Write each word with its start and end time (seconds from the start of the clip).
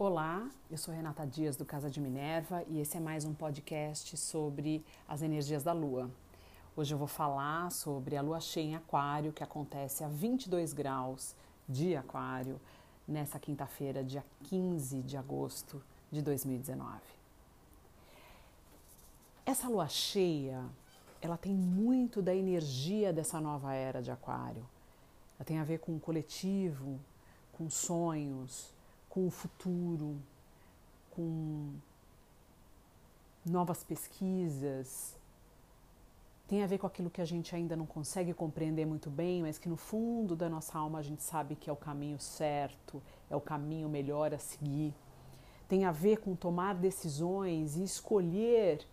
Olá, 0.00 0.48
eu 0.70 0.78
sou 0.78 0.94
Renata 0.94 1.26
Dias 1.26 1.56
do 1.56 1.64
Casa 1.64 1.90
de 1.90 2.00
Minerva 2.00 2.62
e 2.68 2.78
esse 2.78 2.96
é 2.96 3.00
mais 3.00 3.24
um 3.24 3.34
podcast 3.34 4.16
sobre 4.16 4.84
as 5.08 5.22
energias 5.22 5.64
da 5.64 5.72
Lua. 5.72 6.08
Hoje 6.76 6.94
eu 6.94 6.98
vou 6.98 7.08
falar 7.08 7.72
sobre 7.72 8.16
a 8.16 8.22
Lua 8.22 8.38
cheia 8.38 8.64
em 8.64 8.76
Aquário, 8.76 9.32
que 9.32 9.42
acontece 9.42 10.04
a 10.04 10.06
22 10.06 10.72
graus 10.72 11.34
de 11.68 11.96
Aquário, 11.96 12.60
nessa 13.08 13.40
quinta-feira, 13.40 14.04
dia 14.04 14.24
15 14.44 15.02
de 15.02 15.16
agosto 15.16 15.82
de 16.12 16.22
2019. 16.22 17.00
Essa 19.44 19.68
Lua 19.68 19.88
cheia, 19.88 20.64
ela 21.20 21.36
tem 21.36 21.52
muito 21.52 22.22
da 22.22 22.32
energia 22.32 23.12
dessa 23.12 23.40
nova 23.40 23.74
era 23.74 24.00
de 24.00 24.12
Aquário. 24.12 24.64
Ela 25.36 25.44
tem 25.44 25.58
a 25.58 25.64
ver 25.64 25.80
com 25.80 25.96
o 25.96 25.98
coletivo, 25.98 27.00
com 27.52 27.68
sonhos, 27.68 28.77
com 29.08 29.26
o 29.26 29.30
futuro, 29.30 30.16
com 31.10 31.72
novas 33.44 33.82
pesquisas. 33.82 35.16
Tem 36.46 36.62
a 36.62 36.66
ver 36.66 36.78
com 36.78 36.86
aquilo 36.86 37.10
que 37.10 37.20
a 37.20 37.24
gente 37.24 37.54
ainda 37.54 37.76
não 37.76 37.84
consegue 37.84 38.32
compreender 38.32 38.86
muito 38.86 39.10
bem, 39.10 39.42
mas 39.42 39.58
que 39.58 39.68
no 39.68 39.76
fundo 39.76 40.34
da 40.34 40.48
nossa 40.48 40.78
alma 40.78 40.98
a 40.98 41.02
gente 41.02 41.22
sabe 41.22 41.54
que 41.54 41.68
é 41.68 41.72
o 41.72 41.76
caminho 41.76 42.18
certo, 42.18 43.02
é 43.28 43.36
o 43.36 43.40
caminho 43.40 43.88
melhor 43.88 44.32
a 44.32 44.38
seguir. 44.38 44.94
Tem 45.68 45.84
a 45.84 45.92
ver 45.92 46.18
com 46.18 46.34
tomar 46.34 46.74
decisões 46.74 47.76
e 47.76 47.84
escolher 47.84 48.86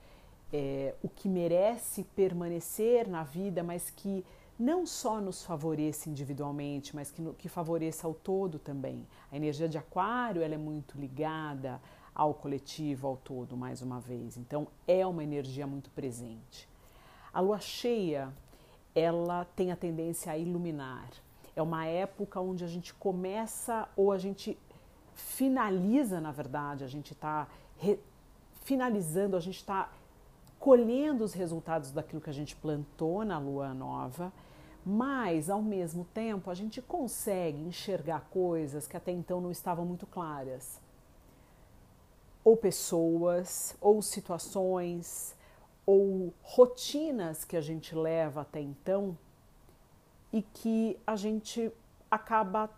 é, 0.51 0.93
o 1.01 1.07
que 1.07 1.29
merece 1.29 2.03
permanecer 2.03 3.07
na 3.07 3.23
vida, 3.23 3.63
mas 3.63 3.89
que 3.89 4.25
não 4.57 4.85
só 4.85 5.19
nos 5.19 5.43
favoreça 5.43 6.09
individualmente, 6.09 6.95
mas 6.95 7.11
que, 7.11 7.21
que 7.33 7.49
favoreça 7.49 8.07
ao 8.07 8.13
todo 8.13 8.57
também. 8.57 9.05
A 9.31 9.35
energia 9.35 9.67
de 9.67 9.77
Aquário 9.77 10.41
ela 10.41 10.53
é 10.53 10.57
muito 10.57 10.97
ligada 10.97 11.81
ao 12.13 12.33
coletivo, 12.33 13.07
ao 13.07 13.17
todo, 13.17 13.57
mais 13.57 13.81
uma 13.81 13.99
vez. 13.99 14.37
Então 14.37 14.67
é 14.87 15.05
uma 15.05 15.23
energia 15.23 15.67
muito 15.67 15.89
presente. 15.89 16.69
A 17.33 17.41
lua 17.41 17.59
cheia 17.59 18.31
ela 18.95 19.45
tem 19.55 19.71
a 19.71 19.75
tendência 19.75 20.31
a 20.31 20.37
iluminar. 20.37 21.09
É 21.53 21.61
uma 21.61 21.85
época 21.85 22.39
onde 22.39 22.63
a 22.63 22.67
gente 22.67 22.93
começa 22.93 23.89
ou 23.95 24.11
a 24.11 24.17
gente 24.17 24.57
finaliza, 25.13 26.21
na 26.21 26.31
verdade, 26.31 26.83
a 26.83 26.87
gente 26.87 27.11
está 27.11 27.47
finalizando, 28.63 29.35
a 29.35 29.39
gente 29.39 29.57
está 29.57 29.89
colhendo 30.59 31.23
os 31.23 31.33
resultados 31.33 31.91
daquilo 31.91 32.21
que 32.21 32.29
a 32.29 32.33
gente 32.33 32.55
plantou 32.55 33.23
na 33.23 33.37
lua 33.37 33.73
nova, 33.73 34.31
mas 34.85 35.49
ao 35.49 35.63
mesmo 35.63 36.05
tempo 36.13 36.51
a 36.51 36.53
gente 36.53 36.81
consegue 36.81 37.57
enxergar 37.57 38.27
coisas 38.29 38.87
que 38.87 38.95
até 38.95 39.11
então 39.11 39.41
não 39.41 39.49
estavam 39.49 39.83
muito 39.83 40.05
claras. 40.05 40.79
Ou 42.43 42.55
pessoas, 42.55 43.75
ou 43.81 44.01
situações, 44.03 45.35
ou 45.85 46.31
rotinas 46.43 47.43
que 47.43 47.57
a 47.57 47.61
gente 47.61 47.95
leva 47.95 48.41
até 48.41 48.61
então 48.61 49.17
e 50.31 50.43
que 50.43 50.99
a 51.07 51.15
gente 51.15 51.71
acaba 52.11 52.69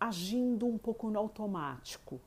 agindo 0.00 0.66
um 0.66 0.78
pouco 0.78 1.10
no 1.10 1.18
automático. 1.18 2.20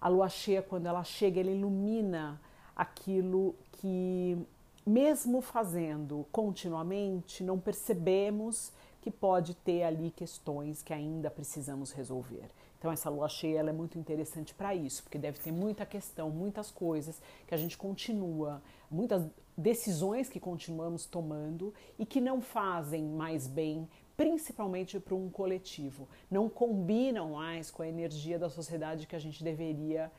A 0.00 0.08
lua 0.08 0.28
cheia, 0.28 0.62
quando 0.62 0.86
ela 0.86 1.04
chega, 1.04 1.40
ela 1.40 1.50
ilumina 1.50 2.40
aquilo 2.74 3.54
que, 3.72 4.38
mesmo 4.86 5.40
fazendo 5.40 6.24
continuamente, 6.30 7.42
não 7.42 7.58
percebemos 7.58 8.72
que 9.02 9.10
pode 9.10 9.54
ter 9.54 9.82
ali 9.82 10.10
questões 10.10 10.82
que 10.82 10.92
ainda 10.92 11.30
precisamos 11.30 11.90
resolver. 11.90 12.48
Então 12.78 12.92
essa 12.92 13.10
lua 13.10 13.28
cheia 13.28 13.60
é 13.60 13.72
muito 13.72 13.98
interessante 13.98 14.54
para 14.54 14.74
isso, 14.74 15.02
porque 15.02 15.18
deve 15.18 15.40
ter 15.40 15.50
muita 15.50 15.84
questão, 15.84 16.30
muitas 16.30 16.70
coisas 16.70 17.20
que 17.46 17.54
a 17.54 17.56
gente 17.56 17.76
continua, 17.76 18.62
muitas 18.90 19.26
decisões 19.56 20.28
que 20.28 20.38
continuamos 20.38 21.04
tomando 21.06 21.74
e 21.98 22.06
que 22.06 22.20
não 22.20 22.40
fazem 22.40 23.02
mais 23.02 23.46
bem, 23.46 23.88
principalmente 24.16 25.00
para 25.00 25.14
um 25.14 25.28
coletivo, 25.28 26.08
não 26.30 26.48
combinam 26.48 27.32
mais 27.32 27.70
com 27.70 27.82
a 27.82 27.88
energia 27.88 28.38
da 28.38 28.48
sociedade 28.48 29.06
que 29.06 29.16
a 29.16 29.20
gente 29.20 29.42
deveria 29.42 30.12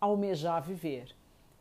almejar 0.00 0.62
viver. 0.62 1.14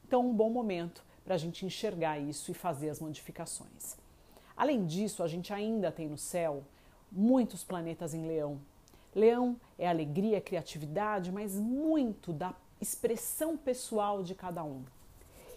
Então, 0.05 0.27
um 0.27 0.33
bom 0.33 0.49
momento 0.49 1.03
para 1.23 1.35
a 1.35 1.37
gente 1.37 1.65
enxergar 1.65 2.19
isso 2.19 2.51
e 2.51 2.53
fazer 2.53 2.89
as 2.89 2.99
modificações. 2.99 3.95
Além 4.55 4.85
disso, 4.85 5.23
a 5.23 5.27
gente 5.27 5.51
ainda 5.53 5.91
tem 5.91 6.07
no 6.07 6.17
céu 6.17 6.63
muitos 7.11 7.63
planetas 7.63 8.13
em 8.13 8.25
Leão. 8.25 8.59
Leão 9.15 9.55
é 9.77 9.87
alegria, 9.87 10.41
criatividade, 10.41 11.31
mas 11.31 11.55
muito 11.55 12.33
da 12.33 12.53
expressão 12.81 13.55
pessoal 13.55 14.23
de 14.23 14.35
cada 14.35 14.63
um. 14.63 14.83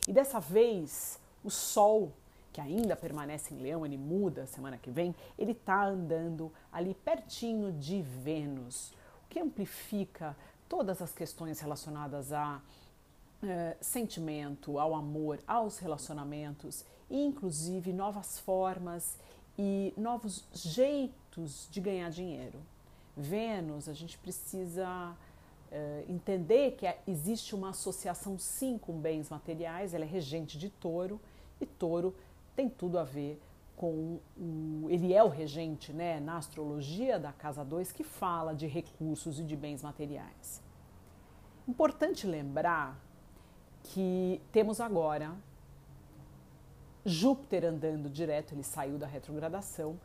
E 0.06 0.12
dessa 0.12 0.38
vez, 0.38 1.19
o 1.43 1.50
Sol, 1.50 2.12
que 2.53 2.60
ainda 2.60 2.94
permanece 2.94 3.53
em 3.53 3.59
Leão, 3.59 3.84
ele 3.84 3.98
muda 3.98 4.47
semana 4.47 4.78
que 4.78 4.91
vem, 4.91 5.15
ele 5.38 5.53
está 5.53 5.84
andando 5.84 6.53
ali 6.72 6.94
pertinho 6.94 7.72
de 7.72 8.03
Vênus, 8.03 8.93
o 9.25 9.28
que 9.28 9.41
amplifica 9.41 10.37
todas 10.69 11.03
as 11.03 11.12
questões 11.12 11.60
relacionadas 11.60 12.33
a 12.33 12.60
é, 13.43 13.77
sentimento, 13.81 14.79
ao 14.79 14.95
amor, 14.95 15.41
aos 15.47 15.79
relacionamentos, 15.79 16.85
e 17.11 17.23
inclusive 17.25 17.93
novas 17.93 18.39
formas 18.39 19.19
e 19.59 19.93
novos 19.97 20.45
jeitos 20.53 21.69
de 21.71 21.81
ganhar 21.81 22.11
dinheiro. 22.11 22.59
Vênus, 23.17 23.89
a 23.89 23.95
gente 23.95 24.19
precisa 24.19 25.17
é, 25.71 26.05
entender 26.09 26.73
que 26.73 26.87
existe 27.07 27.55
uma 27.55 27.71
associação 27.71 28.39
sim 28.39 28.79
com 28.79 28.93
bens 28.99 29.31
materiais, 29.31 29.95
ela 29.95 30.05
é 30.05 30.09
regente 30.09 30.59
de 30.59 30.69
touro, 30.69 31.21
e 31.61 31.67
touro 31.67 32.15
tem 32.55 32.69
tudo 32.69 32.99
a 32.99 33.05
ver 33.05 33.41
com 33.77 34.19
o. 34.37 34.87
Ele 34.89 35.13
é 35.13 35.23
o 35.23 35.29
regente 35.29 35.93
né, 35.93 36.19
na 36.19 36.39
astrologia 36.39 37.19
da 37.19 37.33
casa 37.33 37.65
2 37.65 37.93
que 37.93 38.03
fala 38.03 38.55
de 38.55 38.67
recursos 38.67 39.39
e 39.39 39.45
de 39.45 39.55
bens 39.55 39.83
materiais. 39.83 40.63
Importante 41.69 42.27
lembrar 42.27 42.99
que 43.93 44.41
temos 44.53 44.81
agora 44.81 45.33
Júpiter 47.05 47.65
andando 47.65 48.11
direto, 48.11 48.53
ele 48.53 48.65
saiu 48.65 48.99
da 48.99 49.07
retrogradação, 49.07 49.99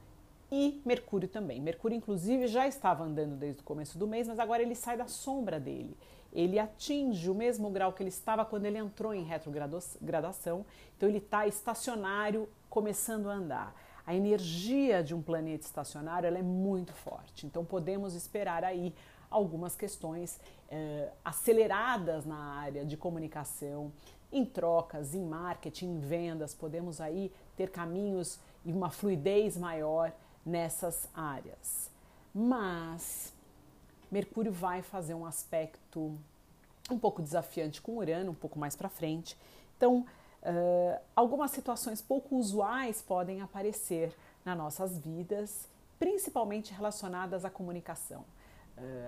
e 0.51 0.81
Mercúrio 0.85 1.29
também. 1.29 1.61
Mercúrio, 1.61 1.95
inclusive, 1.95 2.45
já 2.45 2.67
estava 2.67 3.05
andando 3.05 3.37
desde 3.37 3.61
o 3.61 3.63
começo 3.63 3.97
do 3.97 4.05
mês, 4.05 4.27
mas 4.27 4.37
agora 4.37 4.61
ele 4.61 4.75
sai 4.75 4.97
da 4.97 5.07
sombra 5.07 5.59
dele. 5.59 5.97
Ele 6.33 6.59
atinge 6.59 7.29
o 7.29 7.35
mesmo 7.35 7.69
grau 7.69 7.93
que 7.93 8.03
ele 8.03 8.09
estava 8.09 8.45
quando 8.45 8.65
ele 8.65 8.77
entrou 8.77 9.13
em 9.13 9.23
retrogradação, 9.23 10.65
então 10.95 11.07
ele 11.09 11.17
está 11.17 11.47
estacionário, 11.47 12.47
começando 12.69 13.29
a 13.29 13.33
andar. 13.33 13.75
A 14.05 14.13
energia 14.13 15.03
de 15.03 15.15
um 15.15 15.21
planeta 15.21 15.65
estacionário 15.65 16.27
é 16.27 16.41
muito 16.41 16.93
forte, 16.93 17.45
então 17.45 17.63
podemos 17.63 18.13
esperar 18.13 18.63
aí 18.63 18.93
algumas 19.31 19.75
questões 19.75 20.39
eh, 20.69 21.09
aceleradas 21.23 22.25
na 22.25 22.37
área 22.37 22.85
de 22.85 22.97
comunicação, 22.97 23.91
em 24.31 24.45
trocas, 24.45 25.15
em 25.15 25.23
marketing, 25.25 25.87
em 25.87 25.99
vendas, 25.99 26.53
podemos 26.53 26.99
aí 26.99 27.31
ter 27.55 27.69
caminhos 27.69 28.37
e 28.65 28.71
uma 28.71 28.89
fluidez 28.89 29.57
maior 29.57 30.11
nessas 30.45 31.09
áreas. 31.13 31.89
Mas 32.33 33.33
Mercúrio 34.11 34.51
vai 34.51 34.81
fazer 34.81 35.13
um 35.13 35.25
aspecto 35.25 36.17
um 36.89 36.99
pouco 36.99 37.21
desafiante 37.21 37.81
com 37.81 37.97
Urano, 37.97 38.31
um 38.31 38.35
pouco 38.35 38.59
mais 38.59 38.75
para 38.75 38.89
frente. 38.89 39.37
Então, 39.77 39.99
uh, 39.99 41.01
algumas 41.15 41.51
situações 41.51 42.01
pouco 42.01 42.35
usuais 42.35 43.01
podem 43.01 43.41
aparecer 43.41 44.15
nas 44.43 44.57
nossas 44.57 44.97
vidas, 44.97 45.67
principalmente 45.99 46.73
relacionadas 46.73 47.45
à 47.45 47.49
comunicação 47.49 48.25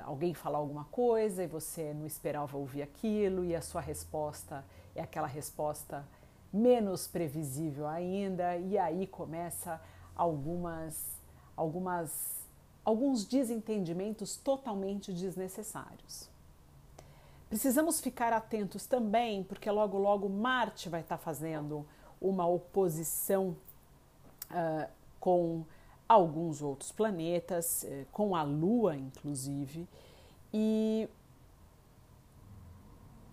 alguém 0.03 0.33
falar 0.33 0.57
alguma 0.59 0.85
coisa 0.85 1.43
e 1.43 1.47
você 1.47 1.93
não 1.93 2.05
esperava 2.05 2.57
ouvir 2.57 2.81
aquilo 2.81 3.43
e 3.43 3.55
a 3.55 3.61
sua 3.61 3.81
resposta 3.81 4.63
é 4.95 5.01
aquela 5.01 5.27
resposta 5.27 6.05
menos 6.51 7.07
previsível 7.07 7.87
ainda 7.87 8.57
e 8.57 8.77
aí 8.77 9.07
começa 9.07 9.81
algumas 10.15 11.17
algumas 11.57 12.43
alguns 12.85 13.25
desentendimentos 13.25 14.35
totalmente 14.35 15.13
desnecessários. 15.13 16.29
Precisamos 17.49 18.01
ficar 18.01 18.33
atentos 18.33 18.85
também, 18.85 19.43
porque 19.43 19.69
logo 19.69 19.97
logo 19.97 20.27
Marte 20.27 20.89
vai 20.89 21.01
estar 21.01 21.17
fazendo 21.17 21.85
uma 22.19 22.45
oposição 22.47 23.55
uh, 24.49 24.89
com 25.19 25.63
alguns 26.07 26.61
outros 26.61 26.91
planetas, 26.91 27.83
eh, 27.83 28.05
com 28.11 28.35
a 28.35 28.43
Lua 28.43 28.95
inclusive, 28.95 29.87
e 30.53 31.07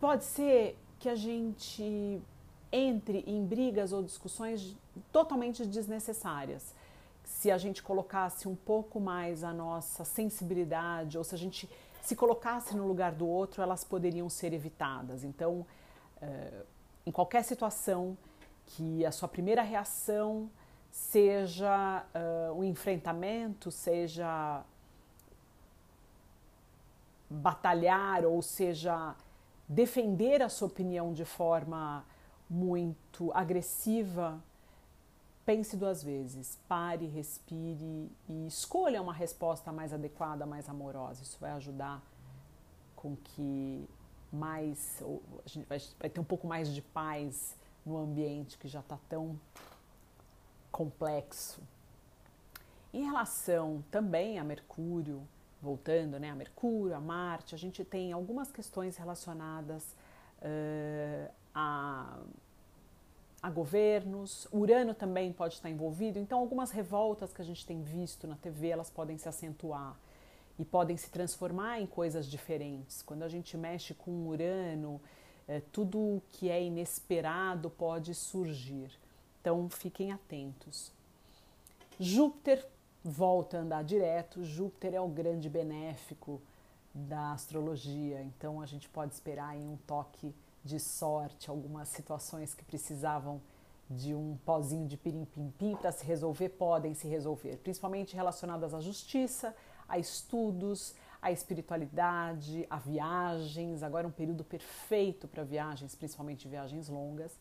pode 0.00 0.24
ser 0.24 0.78
que 0.98 1.08
a 1.08 1.14
gente 1.14 2.22
entre 2.72 3.24
em 3.26 3.44
brigas 3.44 3.92
ou 3.92 4.02
discussões 4.02 4.76
totalmente 5.10 5.66
desnecessárias. 5.66 6.74
Se 7.24 7.50
a 7.50 7.58
gente 7.58 7.82
colocasse 7.82 8.48
um 8.48 8.54
pouco 8.54 9.00
mais 9.00 9.42
a 9.42 9.52
nossa 9.52 10.04
sensibilidade, 10.04 11.18
ou 11.18 11.24
se 11.24 11.34
a 11.34 11.38
gente 11.38 11.68
se 12.02 12.16
colocasse 12.16 12.76
no 12.76 12.86
lugar 12.86 13.12
do 13.12 13.26
outro, 13.26 13.62
elas 13.62 13.84
poderiam 13.84 14.28
ser 14.28 14.52
evitadas. 14.52 15.24
Então, 15.24 15.66
uh, 16.22 16.66
em 17.04 17.10
qualquer 17.10 17.42
situação 17.44 18.16
que 18.66 19.04
a 19.04 19.12
sua 19.12 19.28
primeira 19.28 19.62
reação 19.62 20.48
seja 20.90 22.04
uh, 22.14 22.52
um 22.58 22.64
enfrentamento, 22.64 23.70
seja 23.70 24.64
batalhar 27.28 28.24
ou 28.24 28.42
seja 28.42 29.14
defender 29.68 30.42
a 30.42 30.48
sua 30.48 30.66
opinião 30.66 31.12
de 31.12 31.24
forma 31.24 32.04
muito 32.48 33.30
agressiva, 33.32 34.42
pense 35.46 35.76
duas 35.76 36.02
vezes, 36.02 36.58
pare, 36.68 37.06
respire 37.06 38.10
e 38.28 38.46
escolha 38.48 39.00
uma 39.00 39.12
resposta 39.12 39.70
mais 39.70 39.92
adequada, 39.92 40.44
mais 40.44 40.68
amorosa. 40.68 41.22
Isso 41.22 41.38
vai 41.40 41.52
ajudar 41.52 42.02
com 42.96 43.14
que 43.16 43.88
mais 44.32 45.02
a 45.44 45.48
gente 45.48 45.66
vai, 45.66 45.78
vai 45.98 46.10
ter 46.10 46.20
um 46.20 46.24
pouco 46.24 46.46
mais 46.46 46.68
de 46.74 46.82
paz 46.82 47.56
no 47.86 47.96
ambiente 47.96 48.58
que 48.58 48.68
já 48.68 48.80
está 48.80 48.98
tão 49.08 49.38
complexo. 50.70 51.60
Em 52.92 53.04
relação 53.04 53.84
também 53.90 54.38
a 54.38 54.44
Mercúrio, 54.44 55.22
voltando 55.62 56.18
né, 56.18 56.30
a 56.30 56.34
Mercúrio, 56.34 56.96
a 56.96 57.00
Marte, 57.00 57.54
a 57.54 57.58
gente 57.58 57.84
tem 57.84 58.12
algumas 58.12 58.50
questões 58.50 58.96
relacionadas 58.96 59.94
uh, 60.42 61.30
a, 61.54 62.18
a 63.42 63.50
governos. 63.50 64.48
Urano 64.52 64.94
também 64.94 65.32
pode 65.32 65.54
estar 65.54 65.70
envolvido. 65.70 66.18
Então, 66.18 66.38
algumas 66.38 66.70
revoltas 66.70 67.32
que 67.32 67.42
a 67.42 67.44
gente 67.44 67.64
tem 67.64 67.82
visto 67.82 68.26
na 68.26 68.36
TV, 68.36 68.68
elas 68.68 68.90
podem 68.90 69.18
se 69.18 69.28
acentuar 69.28 69.96
e 70.58 70.64
podem 70.64 70.96
se 70.96 71.10
transformar 71.10 71.80
em 71.80 71.86
coisas 71.86 72.26
diferentes. 72.26 73.02
Quando 73.02 73.22
a 73.22 73.28
gente 73.28 73.56
mexe 73.56 73.94
com 73.94 74.28
Urano, 74.28 75.00
é, 75.46 75.60
tudo 75.72 76.22
que 76.32 76.50
é 76.50 76.62
inesperado 76.62 77.70
pode 77.70 78.14
surgir. 78.14 78.90
Então, 79.40 79.68
fiquem 79.70 80.12
atentos. 80.12 80.92
Júpiter 81.98 82.66
volta 83.04 83.58
a 83.58 83.60
andar 83.60 83.84
direto. 83.84 84.44
Júpiter 84.44 84.94
é 84.94 85.00
o 85.00 85.08
grande 85.08 85.48
benéfico 85.48 86.40
da 86.92 87.32
astrologia, 87.32 88.20
então 88.22 88.60
a 88.60 88.66
gente 88.66 88.88
pode 88.88 89.14
esperar 89.14 89.56
em 89.56 89.66
um 89.66 89.76
toque 89.86 90.34
de 90.64 90.80
sorte 90.80 91.48
algumas 91.48 91.88
situações 91.88 92.52
que 92.52 92.64
precisavam 92.64 93.40
de 93.88 94.14
um 94.14 94.36
pozinho 94.44 94.86
de 94.86 94.96
pirim-pim-pim 94.96 95.76
para 95.76 95.92
se 95.92 96.04
resolver, 96.04 96.48
podem 96.50 96.94
se 96.94 97.08
resolver, 97.08 97.56
principalmente 97.58 98.14
relacionadas 98.14 98.74
à 98.74 98.80
justiça, 98.80 99.54
a 99.88 99.98
estudos, 99.98 100.94
à 101.22 101.30
espiritualidade, 101.30 102.66
a 102.68 102.76
viagens. 102.76 103.82
Agora 103.82 104.06
é 104.06 104.08
um 104.08 104.12
período 104.12 104.44
perfeito 104.44 105.26
para 105.26 105.44
viagens, 105.44 105.94
principalmente 105.94 106.48
viagens 106.48 106.88
longas 106.88 107.38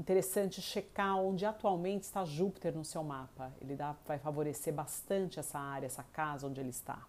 interessante 0.00 0.62
checar 0.62 1.18
onde 1.18 1.44
atualmente 1.44 2.04
está 2.04 2.24
Júpiter 2.24 2.74
no 2.74 2.84
seu 2.84 3.04
mapa. 3.04 3.52
Ele 3.60 3.76
dá, 3.76 3.94
vai 4.06 4.18
favorecer 4.18 4.72
bastante 4.72 5.38
essa 5.38 5.58
área, 5.58 5.84
essa 5.84 6.02
casa 6.02 6.46
onde 6.46 6.58
ele 6.58 6.70
está. 6.70 7.06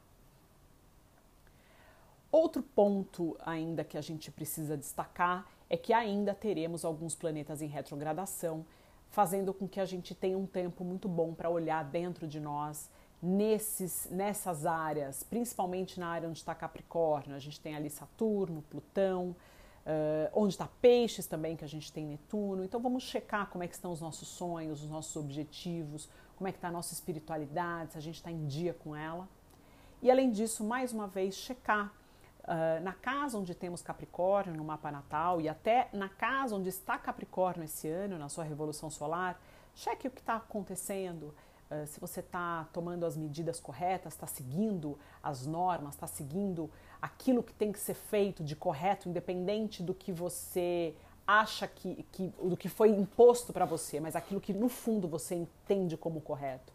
Outro 2.29 2.61
ponto 2.61 3.37
ainda 3.45 3.85
que 3.85 3.97
a 3.97 4.01
gente 4.01 4.29
precisa 4.29 4.75
destacar 4.75 5.47
é 5.69 5.77
que 5.77 5.93
ainda 5.93 6.33
teremos 6.33 6.83
alguns 6.83 7.15
planetas 7.15 7.61
em 7.61 7.67
retrogradação, 7.67 8.65
fazendo 9.09 9.53
com 9.53 9.67
que 9.67 9.79
a 9.79 9.85
gente 9.85 10.13
tenha 10.13 10.37
um 10.37 10.45
tempo 10.45 10.83
muito 10.83 11.07
bom 11.07 11.33
para 11.33 11.49
olhar 11.49 11.83
dentro 11.85 12.27
de 12.27 12.41
nós 12.41 12.89
nesses, 13.21 14.09
nessas 14.09 14.65
áreas, 14.65 15.23
principalmente 15.23 15.97
na 15.97 16.09
área 16.09 16.27
onde 16.27 16.39
está 16.39 16.53
Capricórnio. 16.53 17.35
A 17.35 17.39
gente 17.39 17.59
tem 17.59 17.73
ali 17.73 17.89
Saturno, 17.89 18.61
Plutão, 18.69 19.33
Uh, 19.81 20.29
onde 20.33 20.53
está 20.53 20.67
peixes 20.79 21.25
também, 21.25 21.55
que 21.55 21.65
a 21.65 21.67
gente 21.67 21.91
tem 21.91 22.05
Netuno. 22.05 22.63
Então 22.63 22.79
vamos 22.79 23.03
checar 23.03 23.47
como 23.49 23.63
é 23.63 23.67
que 23.67 23.73
estão 23.73 23.91
os 23.91 23.99
nossos 23.99 24.27
sonhos, 24.27 24.83
os 24.83 24.89
nossos 24.89 25.15
objetivos, 25.15 26.07
como 26.35 26.47
é 26.47 26.51
que 26.51 26.57
está 26.59 26.67
a 26.67 26.71
nossa 26.71 26.93
espiritualidade, 26.93 27.93
se 27.93 27.97
a 27.97 28.01
gente 28.01 28.15
está 28.15 28.31
em 28.31 28.45
dia 28.45 28.73
com 28.75 28.95
ela. 28.95 29.27
E 30.01 30.09
além 30.09 30.31
disso, 30.31 30.63
mais 30.63 30.91
uma 30.93 31.07
vez, 31.07 31.35
checar 31.35 31.93
uh, 32.41 32.83
na 32.83 32.93
casa 32.93 33.37
onde 33.37 33.53
temos 33.53 33.81
Capricórnio 33.81 34.55
no 34.55 34.63
mapa 34.63 34.91
natal 34.91 35.41
e 35.41 35.47
até 35.47 35.89
na 35.93 36.09
casa 36.09 36.55
onde 36.55 36.69
está 36.69 36.97
Capricórnio 36.97 37.63
esse 37.63 37.87
ano, 37.87 38.17
na 38.17 38.29
sua 38.29 38.43
revolução 38.43 38.89
solar, 38.89 39.41
cheque 39.75 40.07
o 40.07 40.11
que 40.11 40.19
está 40.19 40.35
acontecendo, 40.35 41.33
uh, 41.71 41.87
se 41.87 41.99
você 41.99 42.19
está 42.19 42.67
tomando 42.73 43.05
as 43.05 43.15
medidas 43.15 43.59
corretas, 43.59 44.13
está 44.13 44.27
seguindo 44.27 44.99
as 45.23 45.47
normas, 45.47 45.95
está 45.95 46.07
seguindo 46.07 46.69
aquilo 47.01 47.41
que 47.41 47.53
tem 47.53 47.71
que 47.71 47.79
ser 47.79 47.93
feito 47.93 48.43
de 48.43 48.55
correto, 48.55 49.09
independente 49.09 49.81
do 49.81 49.93
que 49.93 50.11
você 50.11 50.93
acha 51.25 51.67
que, 51.67 52.05
que 52.11 52.27
do 52.43 52.57
que 52.57 52.67
foi 52.67 52.89
imposto 52.89 53.53
para 53.53 53.65
você, 53.65 53.99
mas 53.99 54.15
aquilo 54.15 54.41
que 54.41 54.53
no 54.53 54.67
fundo 54.67 55.07
você 55.07 55.35
entende 55.35 55.95
como 55.95 56.19
correto. 56.19 56.73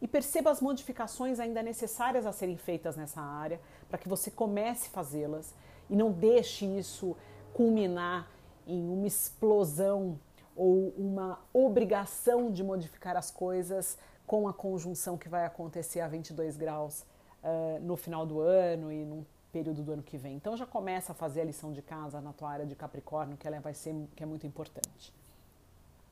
E 0.00 0.06
perceba 0.06 0.50
as 0.50 0.60
modificações 0.60 1.40
ainda 1.40 1.62
necessárias 1.62 2.26
a 2.26 2.32
serem 2.32 2.56
feitas 2.56 2.96
nessa 2.96 3.20
área, 3.20 3.60
para 3.88 3.98
que 3.98 4.08
você 4.08 4.30
comece 4.30 4.88
a 4.88 4.90
fazê-las 4.90 5.54
e 5.88 5.96
não 5.96 6.12
deixe 6.12 6.66
isso 6.66 7.16
culminar 7.54 8.30
em 8.66 8.88
uma 8.90 9.06
explosão 9.06 10.18
ou 10.54 10.92
uma 10.96 11.38
obrigação 11.52 12.50
de 12.50 12.62
modificar 12.62 13.16
as 13.16 13.30
coisas 13.30 13.98
com 14.26 14.48
a 14.48 14.52
conjunção 14.52 15.16
que 15.16 15.28
vai 15.28 15.44
acontecer 15.44 16.00
a 16.00 16.08
22 16.08 16.56
graus 16.56 17.02
uh, 17.42 17.80
no 17.80 17.96
final 17.96 18.26
do 18.26 18.40
ano 18.40 18.90
e 18.90 19.04
num 19.04 19.24
período 19.52 19.82
do 19.82 19.92
ano 19.92 20.02
que 20.02 20.18
vem. 20.18 20.34
Então 20.34 20.56
já 20.56 20.66
começa 20.66 21.12
a 21.12 21.14
fazer 21.14 21.42
a 21.42 21.44
lição 21.44 21.72
de 21.72 21.80
casa 21.80 22.20
na 22.20 22.32
tua 22.32 22.50
área 22.50 22.66
de 22.66 22.74
Capricórnio, 22.74 23.36
que 23.36 23.46
ela 23.46 23.60
vai 23.60 23.72
ser 23.72 23.94
que 24.14 24.22
é 24.22 24.26
muito 24.26 24.46
importante. 24.46 25.14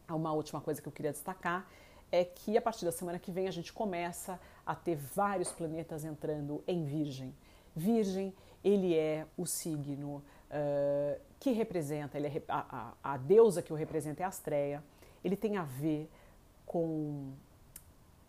Uma 0.08 0.32
última 0.32 0.61
coisa 0.61 0.81
que 0.81 0.88
eu 0.88 0.93
queria 0.93 1.12
destacar 1.12 1.66
é 2.12 2.25
que 2.25 2.56
a 2.56 2.62
partir 2.62 2.84
da 2.84 2.93
semana 2.93 3.19
que 3.19 3.31
vem 3.31 3.49
a 3.49 3.50
gente 3.50 3.72
começa 3.72 4.38
a 4.64 4.75
ter 4.75 4.96
vários 4.96 5.50
planetas 5.50 6.05
entrando 6.05 6.62
em 6.67 6.84
Virgem. 6.84 7.34
Virgem, 7.75 8.32
ele 8.62 8.96
é 8.96 9.26
o 9.37 9.44
signo 9.46 10.22
uh, 10.50 11.20
que 11.40 11.50
representa, 11.52 12.17
ele 12.17 12.28
é, 12.28 12.43
a, 12.49 12.93
a, 13.02 13.14
a 13.14 13.17
deusa 13.17 13.60
que 13.60 13.72
o 13.72 13.76
representa 13.76 14.22
é 14.22 14.25
a 14.25 14.28
Astreia. 14.28 14.82
Ele 15.25 15.37
tem 15.37 15.56
a 15.56 15.64
ver 15.64 16.08
com 16.64 17.32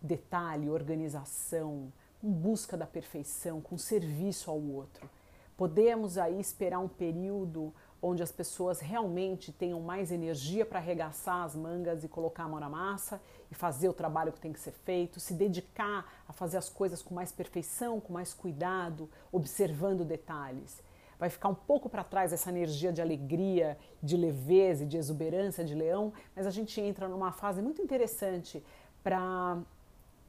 detalhe, 0.00 0.70
organização, 0.70 1.92
com 2.20 2.30
busca 2.30 2.76
da 2.76 2.86
perfeição, 2.86 3.60
com 3.60 3.76
serviço 3.78 4.50
ao 4.50 4.60
outro. 4.60 5.08
Podemos 5.56 6.18
aí 6.18 6.38
esperar 6.38 6.78
um 6.78 6.88
período 6.88 7.72
onde 8.00 8.22
as 8.22 8.30
pessoas 8.30 8.78
realmente 8.80 9.50
tenham 9.50 9.80
mais 9.80 10.12
energia 10.12 10.66
para 10.66 10.78
arregaçar 10.78 11.44
as 11.44 11.54
mangas 11.54 12.04
e 12.04 12.08
colocar 12.08 12.44
a 12.44 12.48
mão 12.48 12.60
na 12.60 12.68
massa 12.68 13.20
e 13.50 13.54
fazer 13.54 13.88
o 13.88 13.92
trabalho 13.92 14.32
que 14.32 14.40
tem 14.40 14.52
que 14.52 14.60
ser 14.60 14.72
feito, 14.72 15.18
se 15.18 15.34
dedicar 15.34 16.06
a 16.28 16.32
fazer 16.32 16.58
as 16.58 16.68
coisas 16.68 17.02
com 17.02 17.14
mais 17.14 17.32
perfeição, 17.32 18.00
com 18.00 18.12
mais 18.12 18.34
cuidado, 18.34 19.08
observando 19.32 20.04
detalhes. 20.04 20.82
Vai 21.18 21.30
ficar 21.30 21.48
um 21.48 21.54
pouco 21.54 21.88
para 21.88 22.04
trás 22.04 22.32
essa 22.32 22.50
energia 22.50 22.92
de 22.92 23.00
alegria, 23.00 23.78
de 24.02 24.16
leveza 24.16 24.84
de 24.84 24.98
exuberância 24.98 25.64
de 25.64 25.74
leão, 25.74 26.12
mas 26.34 26.46
a 26.46 26.50
gente 26.50 26.78
entra 26.78 27.08
numa 27.08 27.32
fase 27.32 27.62
muito 27.62 27.80
interessante 27.80 28.62
para 29.02 29.58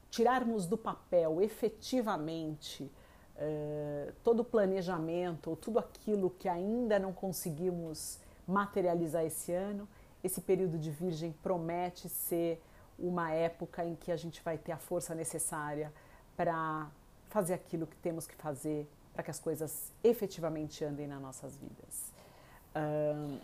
tirarmos 0.09 0.65
do 0.65 0.77
papel 0.77 1.41
efetivamente 1.41 2.83
uh, 3.35 4.13
todo 4.23 4.41
o 4.41 4.43
planejamento, 4.43 5.49
ou 5.49 5.55
tudo 5.55 5.79
aquilo 5.79 6.29
que 6.29 6.47
ainda 6.47 6.97
não 6.99 7.13
conseguimos 7.13 8.19
materializar 8.47 9.25
esse 9.25 9.51
ano, 9.51 9.87
esse 10.23 10.41
período 10.41 10.77
de 10.77 10.89
Virgem 10.89 11.31
promete 11.43 12.09
ser 12.09 12.61
uma 12.97 13.31
época 13.31 13.85
em 13.85 13.95
que 13.95 14.11
a 14.11 14.17
gente 14.17 14.41
vai 14.43 14.57
ter 14.57 14.71
a 14.71 14.77
força 14.77 15.13
necessária 15.13 15.93
para 16.35 16.89
fazer 17.29 17.53
aquilo 17.53 17.85
que 17.85 17.95
temos 17.97 18.25
que 18.25 18.35
fazer 18.35 18.87
para 19.13 19.23
que 19.23 19.31
as 19.31 19.39
coisas 19.39 19.91
efetivamente 20.03 20.85
andem 20.85 21.07
nas 21.07 21.19
nossas 21.19 21.57
vidas. 21.57 22.13
Uh, 22.75 23.39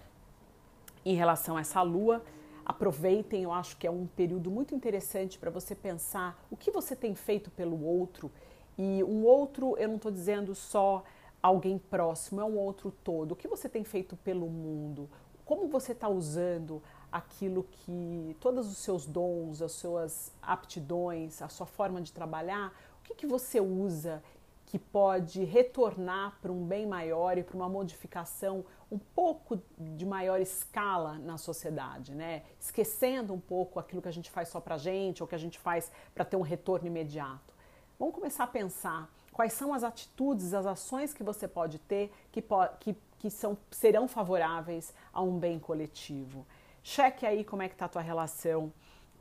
em 1.04 1.16
relação 1.16 1.58
a 1.58 1.62
essa 1.62 1.82
lua, 1.82 2.24
aproveitem, 2.66 3.44
eu 3.44 3.52
acho 3.52 3.78
que 3.78 3.86
é 3.86 3.92
um 3.92 4.08
período 4.08 4.50
muito 4.50 4.74
interessante 4.74 5.38
para 5.38 5.50
você 5.50 5.76
pensar 5.76 6.46
o 6.50 6.58
que 6.58 6.72
você 6.72 6.96
tem 6.96 7.16
feito 7.16 7.52
pelo 7.52 7.84
outro. 7.84 8.32
E 8.78 9.04
um 9.04 9.24
outro, 9.24 9.78
eu 9.78 9.88
não 9.88 9.98
estou 9.98 10.12
dizendo 10.12 10.56
só 10.56 11.04
alguém 11.42 11.78
próximo, 11.78 12.42
é 12.42 12.44
um 12.44 12.58
outro 12.58 12.92
todo. 13.04 13.34
O 13.34 13.36
que 13.36 13.48
você 13.48 13.68
tem 13.68 13.84
feito 13.84 14.16
pelo 14.16 14.48
mundo? 14.48 15.10
Como 15.46 15.68
você 15.68 15.92
está 15.92 16.08
usando 16.08 16.82
aquilo 17.12 17.64
que, 17.70 18.36
todos 18.40 18.68
os 18.68 18.78
seus 18.78 19.06
dons, 19.06 19.62
as 19.62 19.74
suas 19.74 20.32
aptidões, 20.42 21.42
a 21.42 21.50
sua 21.50 21.68
forma 21.68 22.02
de 22.02 22.12
trabalhar, 22.12 22.74
o 23.00 23.04
que, 23.04 23.14
que 23.14 23.28
você 23.28 23.60
usa 23.60 24.24
que 24.74 24.80
pode 24.80 25.44
retornar 25.44 26.40
para 26.42 26.52
um 26.52 26.66
bem 26.66 26.88
maior 26.88 27.38
e 27.38 27.44
para 27.44 27.56
uma 27.56 27.70
modificação 27.70 28.66
um 28.92 28.98
pouco 28.98 29.62
de 29.78 30.04
maior 30.04 30.42
escala 30.42 31.20
na 31.20 31.38
sociedade, 31.38 32.16
né? 32.16 32.42
Esquecendo 32.60 33.36
um 33.36 33.40
pouco 33.40 33.80
aquilo 33.80 34.02
que 34.02 34.08
a 34.08 34.12
gente 34.12 34.32
faz 34.32 34.50
só 34.50 34.60
para 34.60 34.74
a 34.74 34.78
gente 34.80 35.22
ou 35.22 35.28
que 35.28 35.36
a 35.36 35.38
gente 35.38 35.60
faz 35.60 35.92
para 36.16 36.26
ter 36.26 36.38
um 36.38 36.42
retorno 36.42 36.88
imediato. 36.88 37.54
Vamos 38.00 38.16
começar 38.16 38.46
a 38.46 38.48
pensar 38.48 39.14
Quais 39.32 39.54
são 39.54 39.76
as 39.76 39.84
atitudes, 39.84 40.56
as 40.56 40.66
ações 40.66 41.14
que 41.14 41.24
você 41.24 41.48
pode 41.48 41.78
ter 41.78 42.12
que, 42.32 42.44
que, 42.80 42.96
que 43.20 43.30
são, 43.30 43.56
serão 43.70 44.08
favoráveis 44.08 44.92
a 45.12 45.22
um 45.22 45.38
bem 45.38 45.60
coletivo? 45.60 46.48
Cheque 46.82 47.28
aí 47.28 47.44
como 47.44 47.62
é 47.62 47.68
que 47.68 47.76
está 47.76 47.86
a 47.86 47.90
tua 47.90 48.02
relação 48.02 48.74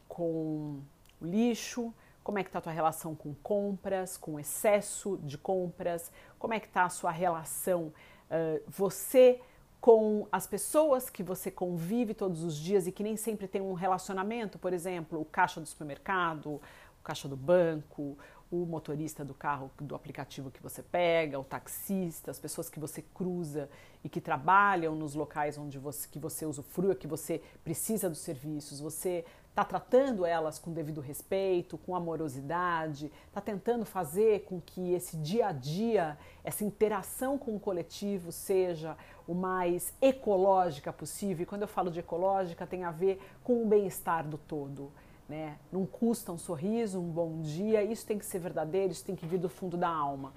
com 0.09 0.81
o 1.21 1.25
lixo, 1.27 1.93
como 2.23 2.39
é 2.39 2.43
que 2.43 2.49
está 2.49 2.59
a 2.59 2.63
tua 2.63 2.73
relação 2.73 3.15
com 3.15 3.35
compras, 3.35 4.17
com 4.17 4.39
excesso 4.39 5.19
de 5.23 5.37
compras, 5.37 6.11
como 6.39 6.55
é 6.55 6.61
que 6.61 6.67
está 6.67 6.85
a 6.85 6.89
sua 6.89 7.11
relação, 7.11 7.93
uh, 8.31 8.63
você 8.69 9.41
com 9.81 10.29
as 10.31 10.47
pessoas 10.47 11.11
que 11.11 11.25
você 11.25 11.51
convive 11.51 12.15
todos 12.15 12.45
os 12.45 12.57
dias 12.57 12.87
e 12.87 12.93
que 12.93 13.03
nem 13.03 13.17
sempre 13.17 13.49
tem 13.49 13.61
um 13.61 13.73
relacionamento, 13.73 14.57
por 14.57 14.73
exemplo, 14.73 15.21
o 15.21 15.25
caixa 15.25 15.61
do 15.61 15.67
supermercado, 15.67 16.47
o 16.53 17.03
caixa 17.03 17.27
do 17.27 17.37
banco, 17.37 18.17
o 18.49 18.65
motorista 18.67 19.25
do 19.25 19.35
carro, 19.35 19.73
do 19.81 19.97
aplicativo 19.97 20.53
que 20.53 20.63
você 20.63 20.83
pega, 20.83 21.41
o 21.41 21.43
taxista, 21.43 22.31
as 22.31 22.39
pessoas 22.39 22.69
que 22.69 22.79
você 22.79 23.03
cruza 23.03 23.69
e 24.05 24.09
que 24.09 24.21
trabalham 24.21 24.95
nos 24.95 25.15
locais 25.15 25.57
onde 25.57 25.79
você, 25.79 26.07
que 26.07 26.19
você 26.19 26.45
usufrua, 26.47 26.95
que 26.95 27.07
você 27.07 27.43
precisa 27.65 28.09
dos 28.09 28.19
serviços, 28.19 28.79
você 28.79 29.25
está 29.53 29.65
tratando 29.65 30.25
elas 30.25 30.59
com 30.59 30.73
devido 30.73 31.03
respeito, 31.03 31.77
com 31.77 31.95
amorosidade, 31.95 33.13
está 33.29 33.39
tentando 33.39 33.85
fazer 33.85 34.45
com 34.45 34.59
que 34.59 34.95
esse 34.95 35.19
dia 35.19 35.49
a 35.49 35.53
dia, 35.53 36.17
essa 36.43 36.65
interação 36.65 37.37
com 37.37 37.55
o 37.55 37.61
coletivo 37.61 38.33
seja 38.33 38.97
o 39.29 39.35
mais 39.35 39.93
ecológica 40.01 40.91
possível. 40.91 41.43
E 41.43 41.47
quando 41.47 41.63
eu 41.63 41.69
falo 41.69 41.91
de 41.91 42.01
ecológica, 42.01 42.67
tem 42.67 42.85
a 42.85 42.91
ver 42.91 43.21
com 43.45 43.63
o 43.63 43.67
bem-estar 43.67 44.27
do 44.27 44.39
todo. 44.39 44.91
Né? 45.29 45.59
Não 45.71 45.85
custa 45.85 46.33
um 46.33 46.39
sorriso, 46.39 46.99
um 46.99 47.11
bom 47.11 47.43
dia, 47.43 47.85
isso 47.85 48.07
tem 48.07 48.19
que 48.19 48.25
ser 48.25 48.39
verdadeiro, 48.39 48.91
isso 48.91 49.05
tem 49.05 49.15
que 49.15 49.27
vir 49.27 49.39
do 49.39 49.51
fundo 49.51 49.77
da 49.77 49.89
alma. 49.89 50.33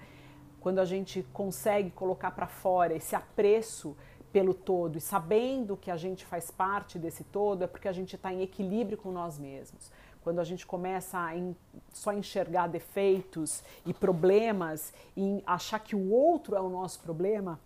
Quando 0.60 0.78
a 0.78 0.84
gente 0.84 1.22
consegue 1.32 1.90
colocar 1.90 2.32
para 2.32 2.46
fora 2.46 2.92
esse 2.92 3.16
apreço 3.16 3.96
pelo 4.36 4.52
todo 4.52 4.98
e 4.98 5.00
sabendo 5.00 5.78
que 5.78 5.90
a 5.90 5.96
gente 5.96 6.26
faz 6.26 6.50
parte 6.50 6.98
desse 6.98 7.24
todo, 7.24 7.64
é 7.64 7.66
porque 7.66 7.88
a 7.88 7.92
gente 7.92 8.16
está 8.16 8.30
em 8.30 8.42
equilíbrio 8.42 8.98
com 8.98 9.10
nós 9.10 9.38
mesmos. 9.38 9.90
Quando 10.22 10.40
a 10.40 10.44
gente 10.44 10.66
começa 10.66 11.16
a 11.18 11.30
só 11.90 12.12
enxergar 12.12 12.66
defeitos 12.66 13.64
e 13.86 13.94
problemas 13.94 14.92
e 15.16 15.42
achar 15.46 15.78
que 15.78 15.96
o 15.96 16.10
outro 16.10 16.54
é 16.54 16.60
o 16.60 16.68
nosso 16.68 17.00
problema, 17.00 17.58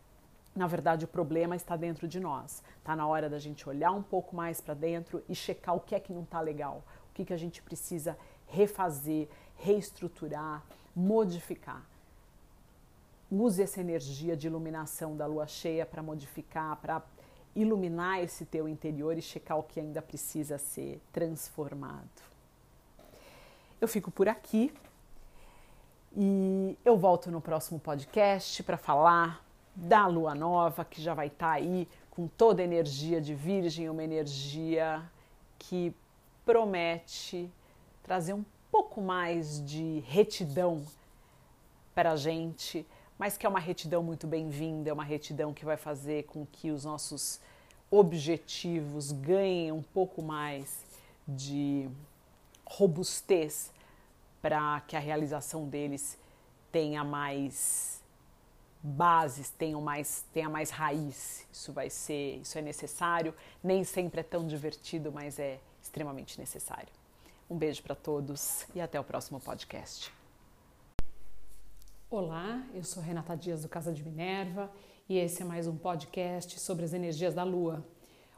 na 0.55 0.69
verdade, 0.69 1.07
o 1.07 1.09
problema 1.09 1.57
está 1.57 1.75
dentro 1.75 2.07
de 2.07 2.21
nós. 2.21 2.62
Está 2.79 2.95
na 2.95 3.05
hora 3.05 3.29
da 3.29 3.41
gente 3.41 3.69
olhar 3.69 3.91
um 3.91 4.03
pouco 4.03 4.37
mais 4.37 4.61
para 4.61 4.75
dentro 4.75 5.25
e 5.29 5.35
checar 5.35 5.75
o 5.75 5.81
que 5.81 5.97
é 5.97 5.99
que 5.99 6.12
não 6.12 6.23
está 6.23 6.41
legal, 6.41 6.85
o 7.11 7.15
que, 7.15 7.25
que 7.25 7.33
a 7.33 7.37
gente 7.37 7.61
precisa 7.61 8.17
refazer, 8.47 9.29
reestruturar, 9.57 10.62
modificar. 10.95 11.85
Use 13.31 13.63
essa 13.63 13.81
energia 13.81 14.37
de 14.37 14.47
iluminação 14.47 15.17
da 15.17 15.27
lua 15.27 15.47
cheia 15.47 15.87
para 15.87 16.03
modificar, 16.03 16.77
para 16.77 17.03
iluminar 17.55 18.23
esse 18.23 18.45
teu 18.45 18.69
interior 18.69 19.17
e 19.17 19.23
checar 19.23 19.59
o 19.59 19.63
que 19.63 19.79
ainda 19.79 20.03
precisa 20.03 20.59
ser 20.59 21.01
transformado. 21.13 22.09
Eu 23.81 23.89
fico 23.89 24.11
por 24.11 24.29
aqui 24.29 24.73
e 26.17 26.77
eu 26.85 26.97
volto 26.97 27.31
no 27.31 27.41
próximo 27.41 27.79
podcast 27.79 28.63
para 28.63 28.77
falar 28.77 29.45
da 29.75 30.07
lua 30.07 30.35
nova 30.35 30.85
que 30.85 31.01
já 31.01 31.15
vai 31.15 31.29
estar 31.29 31.47
tá 31.47 31.53
aí 31.53 31.89
com 32.11 32.27
toda 32.27 32.61
a 32.61 32.65
energia 32.65 33.21
de 33.21 33.35
Virgem, 33.35 33.89
uma 33.89 34.03
energia 34.03 35.03
que 35.59 35.95
promete 36.45 37.51
trazer 38.03 38.33
um 38.33 38.45
pouco 38.71 39.01
mais 39.01 39.65
de 39.65 40.01
retidão 40.01 40.85
para 41.95 42.13
a 42.13 42.17
gente, 42.17 42.87
mas 43.21 43.37
que 43.37 43.45
é 43.45 43.49
uma 43.50 43.61
retidão 43.61 44.03
muito 44.03 44.27
bem-vinda, 44.27 44.89
é 44.89 44.93
uma 44.95 45.05
retidão 45.05 45.53
que 45.53 45.62
vai 45.62 45.77
fazer 45.77 46.25
com 46.25 46.47
que 46.47 46.71
os 46.71 46.87
nossos 46.87 47.39
objetivos 47.91 49.12
ganhem 49.12 49.71
um 49.71 49.83
pouco 49.83 50.23
mais 50.23 50.87
de 51.29 51.87
robustez 52.65 53.71
para 54.41 54.81
que 54.89 54.97
a 54.97 54.99
realização 54.99 55.69
deles 55.69 56.17
tenha 56.73 57.05
mais 57.05 58.03
bases, 58.83 59.50
tenha 59.50 59.79
mais, 59.79 60.25
tenha 60.33 60.49
mais 60.49 60.71
raiz. 60.71 61.47
Isso 61.53 61.75
vai 61.75 61.91
ser, 61.91 62.39
isso 62.39 62.57
é 62.57 62.62
necessário. 62.62 63.35
Nem 63.62 63.85
sempre 63.85 64.21
é 64.21 64.25
tão 64.25 64.47
divertido, 64.47 65.12
mas 65.12 65.39
é 65.39 65.61
extremamente 65.83 66.41
necessário. 66.41 66.89
Um 67.50 67.59
beijo 67.59 67.83
para 67.83 67.95
todos 67.95 68.65
e 68.75 68.81
até 68.81 68.99
o 68.99 69.05
próximo 69.05 69.39
podcast. 69.41 70.11
Olá, 72.12 72.67
eu 72.75 72.83
sou 72.83 73.00
Renata 73.00 73.37
Dias 73.37 73.62
do 73.62 73.69
Casa 73.69 73.93
de 73.93 74.02
Minerva 74.02 74.69
e 75.09 75.17
esse 75.17 75.43
é 75.43 75.45
mais 75.45 75.69
um 75.69 75.76
podcast 75.76 76.59
sobre 76.59 76.85
as 76.85 76.93
energias 76.93 77.35
da 77.35 77.45
Lua. 77.45 77.87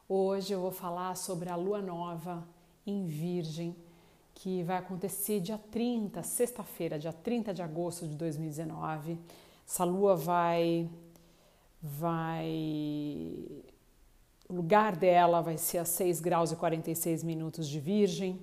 Hoje 0.07 0.53
eu 0.53 0.61
vou 0.61 0.71
falar 0.71 1.17
sobre 1.17 1.49
a 1.49 1.57
Lua 1.57 1.81
Nova 1.81 2.47
em 2.87 3.07
Virgem, 3.07 3.75
que 4.35 4.63
vai 4.63 4.77
acontecer 4.77 5.41
dia 5.41 5.57
30, 5.57 6.23
sexta-feira, 6.23 6.99
dia 6.99 7.15
30 7.15 7.55
de 7.55 7.63
agosto 7.63 8.07
de 8.07 8.15
2019. 8.15 9.19
Essa 9.67 9.85
Lua 9.85 10.17
vai 10.17 10.91
vai 11.81 12.45
o 14.51 14.55
lugar 14.55 14.95
dela 14.97 15.41
vai 15.41 15.57
ser 15.57 15.79
a 15.79 15.87
6 15.87 16.21
graus 16.21 16.53
e 16.53 16.57
46 16.57 17.25
minutos 17.25 17.67
de 17.67 17.81
Virgem, 17.81 18.39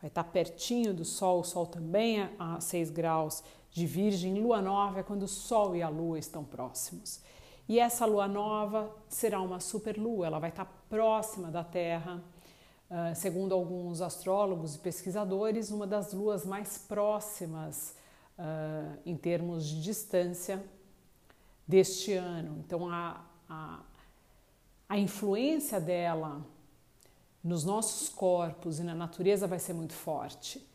vai 0.00 0.08
estar 0.08 0.24
pertinho 0.24 0.94
do 0.94 1.04
Sol, 1.04 1.40
o 1.40 1.44
Sol 1.44 1.66
também 1.66 2.20
é 2.20 2.34
a 2.38 2.60
6 2.60 2.90
graus 2.90 3.42
de 3.70 3.86
Virgem. 3.86 4.40
Lua 4.40 4.60
nova 4.60 5.00
é 5.00 5.02
quando 5.02 5.24
o 5.24 5.28
Sol 5.28 5.76
e 5.76 5.82
a 5.82 5.88
Lua 5.88 6.18
estão 6.18 6.44
próximos. 6.44 7.20
E 7.68 7.78
essa 7.78 8.06
lua 8.06 8.26
nova 8.26 8.90
será 9.08 9.42
uma 9.42 9.60
superlua, 9.60 10.26
ela 10.26 10.38
vai 10.38 10.48
estar 10.48 10.64
próxima 10.88 11.50
da 11.50 11.62
Terra, 11.62 12.24
uh, 12.90 13.14
segundo 13.14 13.54
alguns 13.54 14.00
astrólogos 14.00 14.74
e 14.74 14.78
pesquisadores, 14.78 15.70
uma 15.70 15.86
das 15.86 16.14
luas 16.14 16.46
mais 16.46 16.78
próximas 16.78 17.94
uh, 18.38 18.98
em 19.04 19.14
termos 19.16 19.66
de 19.66 19.82
distância 19.82 20.64
deste 21.66 22.14
ano. 22.14 22.56
Então, 22.64 22.88
a, 22.88 23.22
a 23.46 23.80
a 24.88 24.96
influência 24.96 25.78
dela 25.78 26.40
nos 27.42 27.64
nossos 27.64 28.08
corpos 28.08 28.78
e 28.78 28.82
na 28.82 28.94
natureza 28.94 29.46
vai 29.46 29.58
ser 29.58 29.72
muito 29.72 29.92
forte. 29.92 30.66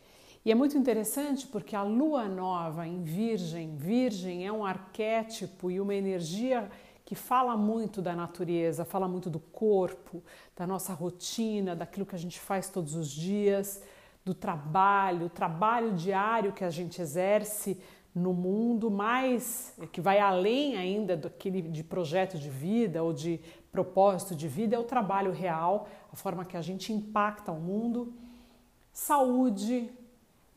E 0.45 0.51
é 0.51 0.55
muito 0.55 0.77
interessante 0.77 1.47
porque 1.47 1.75
a 1.75 1.83
lua 1.83 2.27
nova 2.27 2.85
em 2.85 3.01
Virgem, 3.01 3.75
Virgem 3.77 4.45
é 4.45 4.51
um 4.51 4.65
arquétipo 4.65 5.71
e 5.71 5.79
uma 5.79 5.95
energia 5.95 6.69
que 7.05 7.15
fala 7.15 7.55
muito 7.55 8.01
da 8.01 8.15
natureza, 8.15 8.83
fala 8.83 9.07
muito 9.07 9.29
do 9.29 9.39
corpo, 9.39 10.23
da 10.55 10.65
nossa 10.65 10.93
rotina, 10.93 11.75
daquilo 11.75 12.05
que 12.05 12.15
a 12.15 12.19
gente 12.19 12.39
faz 12.39 12.69
todos 12.69 12.95
os 12.95 13.09
dias, 13.09 13.81
do 14.25 14.33
trabalho, 14.33 15.27
o 15.27 15.29
trabalho 15.29 15.93
diário 15.93 16.53
que 16.53 16.63
a 16.63 16.69
gente 16.69 17.01
exerce 17.01 17.79
no 18.15 18.33
mundo, 18.33 18.91
mais 18.91 19.73
que 19.91 19.99
vai 19.99 20.19
além 20.19 20.77
ainda 20.77 21.17
daquele 21.17 21.61
de 21.61 21.83
projeto 21.83 22.37
de 22.37 22.49
vida 22.49 23.01
ou 23.01 23.11
de 23.11 23.39
propósito 23.73 24.35
de 24.35 24.47
vida 24.47 24.75
é 24.75 24.79
o 24.79 24.83
trabalho 24.83 25.31
real, 25.31 25.87
a 26.11 26.15
forma 26.15 26.45
que 26.45 26.55
a 26.55 26.61
gente 26.61 26.93
impacta 26.93 27.51
o 27.51 27.59
mundo. 27.59 28.13
Saúde, 28.93 29.89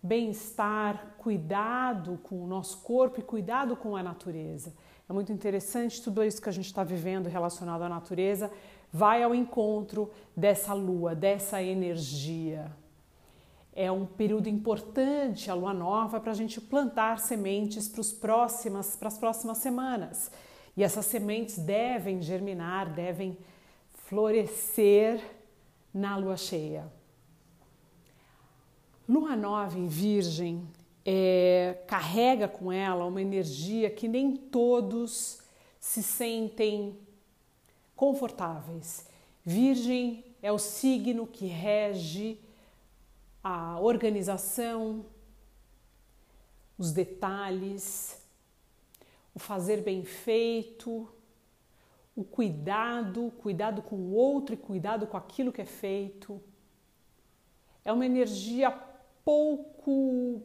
bem-estar, 0.03 1.15
cuidado 1.17 2.21
com 2.23 2.45
o 2.45 2.47
nosso 2.47 2.83
corpo 2.83 3.19
e 3.19 3.23
cuidado 3.23 3.75
com 3.75 3.97
a 3.97 4.03
natureza. 4.03 4.75
É 5.09 5.13
muito 5.15 5.33
interessante 5.33 6.03
tudo 6.03 6.23
isso 6.23 6.43
que 6.43 6.49
a 6.51 6.53
gente 6.53 6.67
está 6.67 6.85
vivendo 6.85 7.27
relacionado 7.27 7.83
à 7.83 7.89
natureza 7.89 8.51
vai 8.93 9.23
ao 9.23 9.35
encontro 9.35 10.11
dessa 10.37 10.75
lua, 10.75 11.15
dessa 11.15 11.63
energia. 11.63 12.71
É 13.75 13.91
um 13.91 14.05
período 14.05 14.49
importante, 14.49 15.51
a 15.51 15.55
lua 15.55 15.73
nova, 15.73 16.21
para 16.21 16.33
a 16.33 16.35
gente 16.35 16.61
plantar 16.61 17.19
sementes 17.19 17.89
para, 17.89 18.45
as 18.45 19.19
próximas 19.19 19.59
semanas. 19.59 20.31
E 20.77 20.83
essas 20.83 21.07
sementes 21.07 21.59
devem 21.59 22.21
germinar, 22.21 22.93
devem 22.93 23.39
florescer 23.93 25.21
na 25.93 26.17
lua 26.17 26.37
cheia. 26.37 26.93
Lua 29.09 29.35
nova 29.35 29.79
em 29.79 29.87
Virgem 29.87 30.69
é, 31.05 31.83
carrega 31.87 32.47
com 32.47 32.71
ela 32.71 33.07
uma 33.07 33.23
energia 33.23 33.89
que 33.89 34.07
nem 34.07 34.37
todos 34.37 35.39
se 35.79 36.03
sentem 36.03 36.99
confortáveis. 37.95 39.07
Virgem 39.45 40.25
é 40.43 40.51
o 40.53 40.59
signo 40.59 41.27
que 41.27 41.47
rege 41.47 42.39
a 43.43 43.79
organização, 43.81 45.07
os 46.77 46.93
detalhes, 46.93 48.21
o 49.37 49.39
fazer 49.39 49.83
bem 49.83 50.03
feito, 50.03 51.07
o 52.17 52.25
cuidado, 52.25 53.31
cuidado 53.43 53.83
com 53.83 53.95
o 53.95 54.15
outro 54.15 54.55
e 54.55 54.57
cuidado 54.57 55.07
com 55.07 55.17
aquilo 55.17 55.53
que 55.53 55.61
é 55.61 55.67
feito. 55.67 56.43
É 57.85 57.93
uma 57.93 58.07
energia 58.07 58.71
pouco 59.23 60.43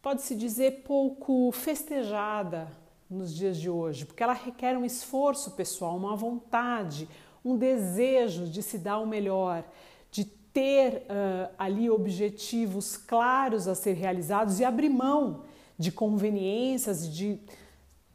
pode-se 0.00 0.34
dizer, 0.36 0.84
pouco 0.84 1.50
festejada 1.50 2.68
nos 3.10 3.34
dias 3.34 3.58
de 3.58 3.68
hoje, 3.68 4.06
porque 4.06 4.22
ela 4.22 4.32
requer 4.32 4.78
um 4.78 4.84
esforço 4.84 5.50
pessoal, 5.50 5.96
uma 5.96 6.14
vontade, 6.14 7.08
um 7.44 7.56
desejo 7.56 8.46
de 8.46 8.62
se 8.62 8.78
dar 8.78 9.00
o 9.00 9.06
melhor, 9.06 9.64
de 10.10 10.24
ter 10.24 11.02
uh, 11.10 11.52
ali 11.58 11.90
objetivos 11.90 12.96
claros 12.96 13.66
a 13.66 13.74
ser 13.74 13.94
realizados 13.94 14.60
e 14.60 14.64
abrir 14.64 14.88
mão 14.88 15.42
de 15.78 15.92
conveniências, 15.92 17.08
de 17.12 17.38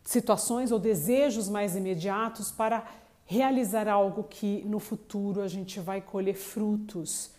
situações 0.03 0.71
ou 0.71 0.79
desejos 0.79 1.47
mais 1.47 1.75
imediatos 1.75 2.51
para 2.51 2.85
realizar 3.25 3.87
algo 3.87 4.23
que 4.23 4.63
no 4.65 4.79
futuro 4.79 5.41
a 5.41 5.47
gente 5.47 5.79
vai 5.79 6.01
colher 6.01 6.35
frutos. 6.35 7.31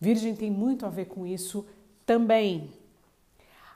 Virgem 0.00 0.34
tem 0.34 0.50
muito 0.50 0.86
a 0.86 0.90
ver 0.90 1.06
com 1.06 1.26
isso 1.26 1.66
também. 2.06 2.70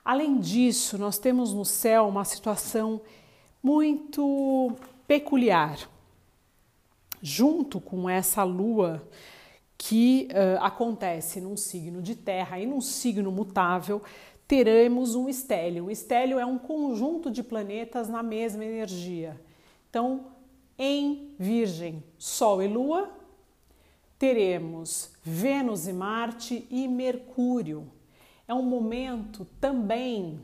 Além 0.05 0.39
disso, 0.39 0.97
nós 0.97 1.17
temos 1.17 1.53
no 1.53 1.65
céu 1.65 2.07
uma 2.07 2.23
situação 2.23 3.01
muito 3.61 4.73
peculiar. 5.07 5.77
Junto 7.21 7.81
com 7.81 8.09
essa 8.09 8.43
lua 8.43 9.05
que 9.77 10.27
uh, 10.31 10.63
acontece 10.63 11.41
num 11.41 11.57
signo 11.57 12.01
de 12.01 12.15
terra 12.15 12.59
e 12.59 12.65
num 12.65 12.81
signo 12.81 13.31
mutável, 13.31 14.01
teremos 14.49 15.13
um 15.13 15.29
estélio. 15.29 15.85
O 15.85 15.91
estélio 15.91 16.39
é 16.39 16.45
um 16.45 16.57
conjunto 16.57 17.29
de 17.29 17.43
planetas 17.43 18.09
na 18.09 18.23
mesma 18.23 18.65
energia. 18.65 19.39
Então, 19.87 20.25
em 20.75 21.35
Virgem, 21.37 22.03
Sol 22.17 22.63
e 22.63 22.67
Lua, 22.67 23.11
teremos 24.17 25.13
Vênus 25.21 25.87
e 25.87 25.93
Marte 25.93 26.67
e 26.71 26.87
Mercúrio. 26.87 27.91
É 28.47 28.53
um 28.53 28.63
momento 28.63 29.45
também 29.61 30.41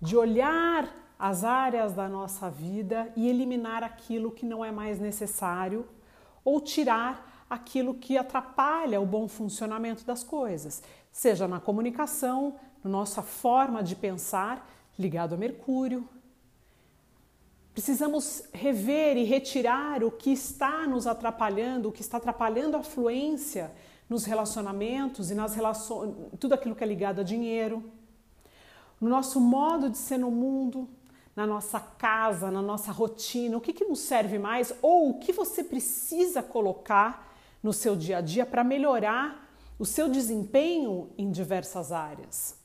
de 0.00 0.16
olhar 0.16 0.88
as 1.18 1.42
áreas 1.42 1.92
da 1.92 2.08
nossa 2.08 2.48
vida 2.48 3.12
e 3.16 3.28
eliminar 3.28 3.82
aquilo 3.82 4.30
que 4.30 4.46
não 4.46 4.64
é 4.64 4.70
mais 4.70 5.00
necessário 5.00 5.88
ou 6.44 6.60
tirar 6.60 7.44
aquilo 7.50 7.94
que 7.94 8.16
atrapalha 8.16 9.00
o 9.00 9.06
bom 9.06 9.26
funcionamento 9.26 10.04
das 10.04 10.22
coisas, 10.22 10.82
seja 11.10 11.48
na 11.48 11.58
comunicação, 11.58 12.54
nossa 12.88 13.22
forma 13.22 13.82
de 13.82 13.94
pensar, 13.94 14.68
ligado 14.98 15.34
a 15.34 15.38
Mercúrio. 15.38 16.08
Precisamos 17.72 18.42
rever 18.52 19.16
e 19.16 19.24
retirar 19.24 20.02
o 20.02 20.10
que 20.10 20.32
está 20.32 20.86
nos 20.86 21.06
atrapalhando, 21.06 21.88
o 21.88 21.92
que 21.92 22.00
está 22.00 22.16
atrapalhando 22.16 22.76
a 22.76 22.82
fluência 22.82 23.70
nos 24.08 24.24
relacionamentos 24.24 25.30
e 25.30 25.34
nas 25.34 25.54
relações, 25.54 26.14
tudo 26.40 26.54
aquilo 26.54 26.74
que 26.74 26.82
é 26.82 26.86
ligado 26.86 27.20
a 27.20 27.24
dinheiro, 27.24 27.84
no 29.00 29.08
nosso 29.08 29.40
modo 29.40 29.88
de 29.88 29.98
ser 29.98 30.18
no 30.18 30.30
mundo, 30.30 30.88
na 31.36 31.46
nossa 31.46 31.78
casa, 31.78 32.50
na 32.50 32.60
nossa 32.60 32.90
rotina, 32.90 33.56
o 33.56 33.60
que, 33.60 33.72
que 33.72 33.84
nos 33.84 34.00
serve 34.00 34.40
mais 34.40 34.74
ou 34.82 35.10
o 35.10 35.18
que 35.20 35.32
você 35.32 35.62
precisa 35.62 36.42
colocar 36.42 37.32
no 37.62 37.72
seu 37.72 37.94
dia 37.94 38.18
a 38.18 38.20
dia 38.20 38.44
para 38.44 38.64
melhorar 38.64 39.48
o 39.78 39.86
seu 39.86 40.08
desempenho 40.08 41.10
em 41.16 41.30
diversas 41.30 41.92
áreas. 41.92 42.57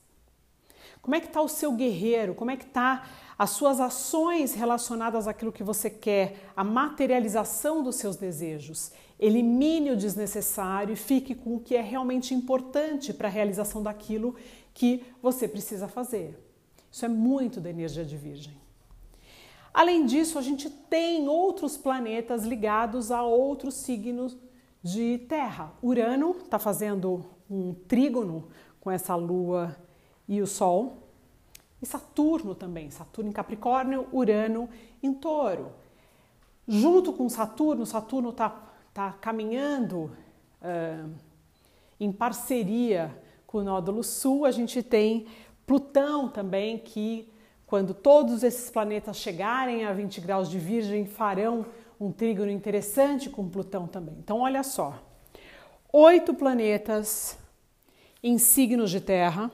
Como 1.04 1.14
é 1.14 1.20
que 1.20 1.26
está 1.26 1.42
o 1.42 1.48
seu 1.48 1.70
guerreiro? 1.72 2.34
Como 2.34 2.50
é 2.50 2.56
que 2.56 2.64
está 2.64 3.06
as 3.38 3.50
suas 3.50 3.78
ações 3.78 4.54
relacionadas 4.54 5.28
àquilo 5.28 5.52
que 5.52 5.62
você 5.62 5.90
quer, 5.90 6.50
a 6.56 6.64
materialização 6.64 7.82
dos 7.82 7.96
seus 7.96 8.16
desejos? 8.16 8.90
Elimine 9.20 9.90
o 9.90 9.96
desnecessário 9.98 10.94
e 10.94 10.96
fique 10.96 11.34
com 11.34 11.56
o 11.56 11.60
que 11.60 11.76
é 11.76 11.82
realmente 11.82 12.32
importante 12.32 13.12
para 13.12 13.28
a 13.28 13.30
realização 13.30 13.82
daquilo 13.82 14.34
que 14.72 15.04
você 15.20 15.46
precisa 15.46 15.86
fazer. 15.88 16.42
Isso 16.90 17.04
é 17.04 17.08
muito 17.08 17.60
da 17.60 17.68
energia 17.68 18.02
de 18.02 18.16
Virgem. 18.16 18.56
Além 19.74 20.06
disso, 20.06 20.38
a 20.38 20.42
gente 20.42 20.70
tem 20.70 21.28
outros 21.28 21.76
planetas 21.76 22.44
ligados 22.44 23.10
a 23.10 23.22
outros 23.22 23.74
signos 23.74 24.38
de 24.82 25.18
Terra. 25.28 25.70
Urano 25.82 26.30
está 26.30 26.58
fazendo 26.58 27.26
um 27.50 27.74
trígono 27.74 28.48
com 28.80 28.90
essa 28.90 29.14
Lua 29.14 29.76
e 30.28 30.40
o 30.40 30.46
Sol. 30.46 30.98
E 31.82 31.86
Saturno 31.86 32.54
também, 32.54 32.90
Saturno 32.90 33.30
em 33.30 33.32
Capricórnio, 33.32 34.06
Urano 34.12 34.68
em 35.02 35.12
Touro. 35.12 35.72
Junto 36.66 37.12
com 37.12 37.28
Saturno, 37.28 37.84
Saturno 37.84 38.30
está 38.30 38.64
está 38.94 39.10
caminhando 39.10 40.08
uh, 40.62 41.10
em 41.98 42.12
parceria 42.12 43.10
com 43.44 43.58
o 43.58 43.64
nódulo 43.64 44.04
sul, 44.04 44.44
a 44.44 44.52
gente 44.52 44.84
tem 44.84 45.26
Plutão 45.66 46.28
também, 46.28 46.78
que 46.78 47.28
quando 47.66 47.92
todos 47.92 48.44
esses 48.44 48.70
planetas 48.70 49.16
chegarem 49.16 49.84
a 49.84 49.92
20 49.92 50.20
graus 50.20 50.48
de 50.48 50.58
Virgem, 50.60 51.06
farão 51.06 51.66
um 51.98 52.12
trígono 52.12 52.52
interessante 52.52 53.28
com 53.28 53.48
Plutão 53.48 53.88
também. 53.88 54.14
Então, 54.18 54.40
olha 54.40 54.62
só: 54.62 55.02
oito 55.92 56.34
planetas 56.34 57.36
em 58.22 58.38
signos 58.38 58.92
de 58.92 59.00
Terra 59.00 59.50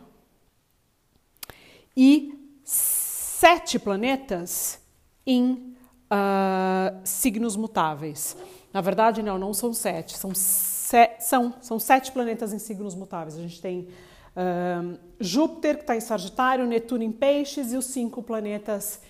e 1.96 2.38
sete 2.64 3.78
planetas 3.78 4.80
em 5.26 5.74
uh, 6.10 7.00
signos 7.04 7.56
mutáveis. 7.56 8.36
Na 8.72 8.80
verdade, 8.80 9.22
não, 9.22 9.38
não 9.38 9.52
são 9.52 9.72
sete, 9.72 10.16
são, 10.16 10.32
se, 10.34 11.10
são, 11.18 11.54
são 11.60 11.78
sete 11.78 12.12
planetas 12.12 12.52
em 12.52 12.58
signos 12.58 12.94
mutáveis. 12.94 13.36
A 13.36 13.40
gente 13.40 13.60
tem 13.60 13.88
uh, 14.36 14.98
Júpiter, 15.18 15.76
que 15.76 15.82
está 15.82 15.96
em 15.96 16.00
Sagitário, 16.00 16.66
Netuno 16.66 17.02
em 17.02 17.12
Peixes 17.12 17.72
e 17.72 17.76
os 17.76 17.86
cinco 17.86 18.22
planetas 18.22 19.00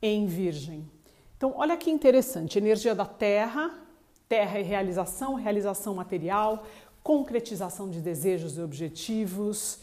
em 0.00 0.26
Virgem. 0.26 0.88
Então, 1.36 1.54
olha 1.56 1.76
que 1.76 1.90
interessante: 1.90 2.58
energia 2.58 2.94
da 2.94 3.04
Terra, 3.04 3.70
Terra 4.28 4.58
é 4.58 4.62
realização, 4.62 5.34
realização 5.34 5.94
material, 5.94 6.64
concretização 7.02 7.90
de 7.90 8.00
desejos 8.00 8.56
e 8.56 8.62
objetivos, 8.62 9.80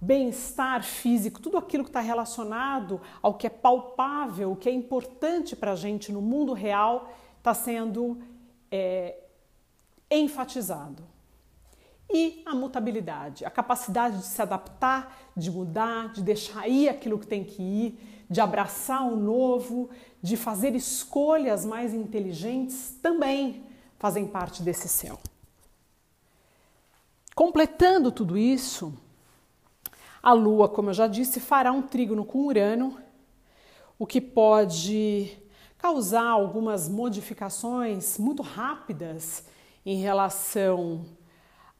bem-estar 0.00 0.82
físico, 0.82 1.40
tudo 1.40 1.58
aquilo 1.58 1.84
que 1.84 1.90
está 1.90 2.00
relacionado 2.00 3.00
ao 3.20 3.34
que 3.34 3.46
é 3.46 3.50
palpável, 3.50 4.52
o 4.52 4.56
que 4.56 4.68
é 4.68 4.72
importante 4.72 5.54
para 5.54 5.72
a 5.72 5.76
gente 5.76 6.10
no 6.10 6.22
mundo 6.22 6.54
real, 6.54 7.12
está 7.38 7.52
sendo 7.52 8.18
é, 8.70 9.18
enfatizado. 10.10 11.02
E 12.12 12.42
a 12.44 12.54
mutabilidade, 12.54 13.44
a 13.44 13.50
capacidade 13.50 14.18
de 14.18 14.24
se 14.24 14.42
adaptar, 14.42 15.30
de 15.36 15.50
mudar, 15.50 16.12
de 16.12 16.22
deixar 16.22 16.66
ir 16.66 16.88
aquilo 16.88 17.18
que 17.18 17.26
tem 17.26 17.44
que 17.44 17.62
ir, 17.62 18.24
de 18.28 18.40
abraçar 18.40 19.06
o 19.06 19.16
novo, 19.16 19.90
de 20.22 20.36
fazer 20.36 20.74
escolhas 20.74 21.64
mais 21.64 21.94
inteligentes, 21.94 22.96
também 23.02 23.64
fazem 23.98 24.26
parte 24.26 24.62
desse 24.62 24.88
céu. 24.88 25.20
Completando 27.34 28.10
tudo 28.10 28.36
isso, 28.36 28.92
a 30.22 30.32
Lua, 30.32 30.68
como 30.68 30.90
eu 30.90 30.94
já 30.94 31.06
disse, 31.06 31.40
fará 31.40 31.72
um 31.72 31.82
trígono 31.82 32.24
com 32.24 32.46
Urano, 32.46 32.98
o 33.98 34.06
que 34.06 34.20
pode 34.20 35.38
causar 35.78 36.26
algumas 36.26 36.88
modificações 36.88 38.18
muito 38.18 38.42
rápidas 38.42 39.44
em 39.84 39.96
relação 39.96 41.06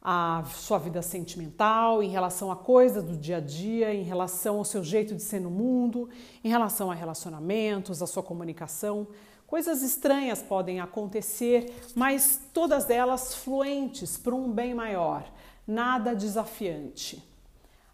à 0.03 0.42
sua 0.46 0.79
vida 0.79 1.03
sentimental, 1.03 2.03
em 2.03 2.09
relação 2.09 2.50
a 2.50 2.57
coisas 2.57 3.05
do 3.05 3.16
dia 3.16 3.37
a 3.37 3.40
dia, 3.40 3.94
em 3.94 4.03
relação 4.03 4.57
ao 4.57 4.64
seu 4.64 4.83
jeito 4.83 5.14
de 5.14 5.22
ser 5.22 5.40
no 5.40 5.50
mundo, 5.50 6.09
em 6.42 6.48
relação 6.48 6.90
a 6.90 6.94
relacionamentos, 6.94 8.03
a 8.03 8.07
sua 8.07 8.22
comunicação. 8.22 9.07
Coisas 9.46 9.83
estranhas 9.83 10.40
podem 10.42 10.81
acontecer, 10.81 11.74
mas 11.94 12.40
todas 12.55 12.88
elas 12.88 13.35
fluentes 13.35 14.16
para 14.16 14.35
um 14.35 14.50
bem 14.50 14.72
maior, 14.72 15.31
nada 15.66 16.14
desafiante. 16.14 17.30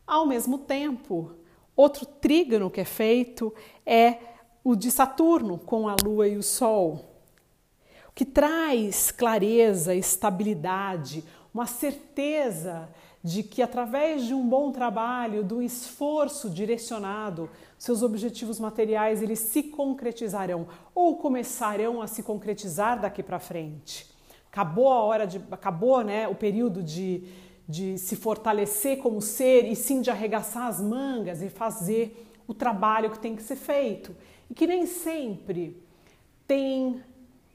Ao 0.06 0.24
mesmo 0.24 0.58
tempo, 0.58 1.32
outro 1.74 2.06
trígono 2.06 2.70
que 2.70 2.80
é 2.80 2.84
feito 2.84 3.52
é 3.84 4.18
o 4.62 4.76
de 4.76 4.90
Saturno 4.90 5.58
com 5.58 5.88
a 5.88 5.96
Lua 6.00 6.28
e 6.28 6.36
o 6.36 6.42
Sol, 6.42 7.04
o 8.08 8.12
que 8.14 8.24
traz 8.24 9.10
clareza, 9.10 9.94
estabilidade, 9.94 11.24
uma 11.52 11.66
certeza 11.66 12.88
de 13.22 13.42
que 13.42 13.60
através 13.60 14.24
de 14.24 14.32
um 14.32 14.48
bom 14.48 14.70
trabalho, 14.70 15.42
do 15.42 15.60
esforço 15.60 16.48
direcionado, 16.48 17.50
seus 17.76 18.00
objetivos 18.02 18.60
materiais 18.60 19.20
eles 19.20 19.40
se 19.40 19.64
concretizarão 19.64 20.68
ou 20.94 21.16
começarão 21.16 22.00
a 22.00 22.06
se 22.06 22.22
concretizar 22.22 23.00
daqui 23.00 23.24
para 23.24 23.40
frente. 23.40 24.08
Acabou 24.52 24.92
a 24.92 25.02
hora 25.02 25.26
de, 25.26 25.42
acabou, 25.50 26.04
né, 26.04 26.28
o 26.28 26.36
período 26.36 26.82
de, 26.82 27.24
de 27.68 27.98
se 27.98 28.14
fortalecer 28.14 28.98
como 28.98 29.20
ser 29.20 29.64
e 29.64 29.74
sim 29.74 30.00
de 30.00 30.10
arregaçar 30.10 30.66
as 30.68 30.80
mangas 30.80 31.42
e 31.42 31.48
fazer 31.48 32.26
o 32.46 32.54
trabalho 32.54 33.10
que 33.10 33.18
tem 33.18 33.34
que 33.34 33.42
ser 33.42 33.56
feito 33.56 34.14
e 34.48 34.54
que 34.54 34.66
nem 34.66 34.86
sempre 34.86 35.82
tem 36.46 37.02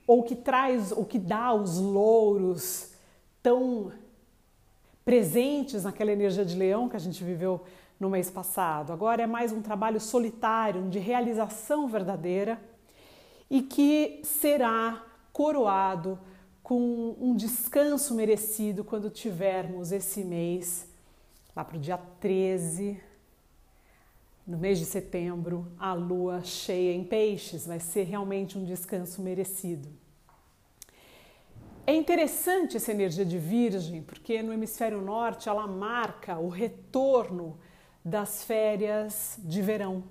ou 0.05 0.23
que 0.23 0.35
traz 0.35 0.91
ou 0.91 1.05
que 1.05 1.17
dá 1.17 1.53
os 1.53 1.77
louros 1.77 2.91
tão 3.41 3.91
presentes 5.05 5.83
naquela 5.83 6.11
energia 6.11 6.43
de 6.43 6.57
leão 6.57 6.89
que 6.89 6.95
a 6.95 6.99
gente 6.99 7.23
viveu 7.23 7.61
no 7.99 8.09
mês 8.09 8.29
passado. 8.29 8.91
Agora 8.91 9.21
é 9.21 9.27
mais 9.27 9.51
um 9.51 9.61
trabalho 9.61 9.99
solitário, 9.99 10.89
de 10.89 10.99
realização 10.99 11.87
verdadeira 11.87 12.61
e 13.49 13.61
que 13.61 14.21
será 14.23 15.03
coroado 15.31 16.19
com 16.71 17.17
um 17.19 17.35
descanso 17.35 18.15
merecido 18.15 18.81
quando 18.81 19.09
tivermos 19.09 19.91
esse 19.91 20.23
mês, 20.23 20.87
lá 21.53 21.65
para 21.65 21.75
o 21.75 21.79
dia 21.81 21.97
13, 21.97 22.97
no 24.47 24.57
mês 24.57 24.79
de 24.79 24.85
setembro, 24.85 25.69
a 25.77 25.91
lua 25.91 26.41
cheia 26.45 26.93
em 26.93 27.03
peixes. 27.03 27.67
Vai 27.67 27.81
ser 27.81 28.03
realmente 28.03 28.57
um 28.57 28.63
descanso 28.63 29.21
merecido. 29.21 29.89
É 31.85 31.93
interessante 31.93 32.77
essa 32.77 32.93
energia 32.93 33.25
de 33.25 33.37
Virgem, 33.37 34.01
porque 34.01 34.41
no 34.41 34.53
hemisfério 34.53 35.01
norte 35.01 35.49
ela 35.49 35.67
marca 35.67 36.39
o 36.39 36.47
retorno 36.47 37.59
das 38.01 38.45
férias 38.45 39.37
de 39.43 39.61
verão. 39.61 40.05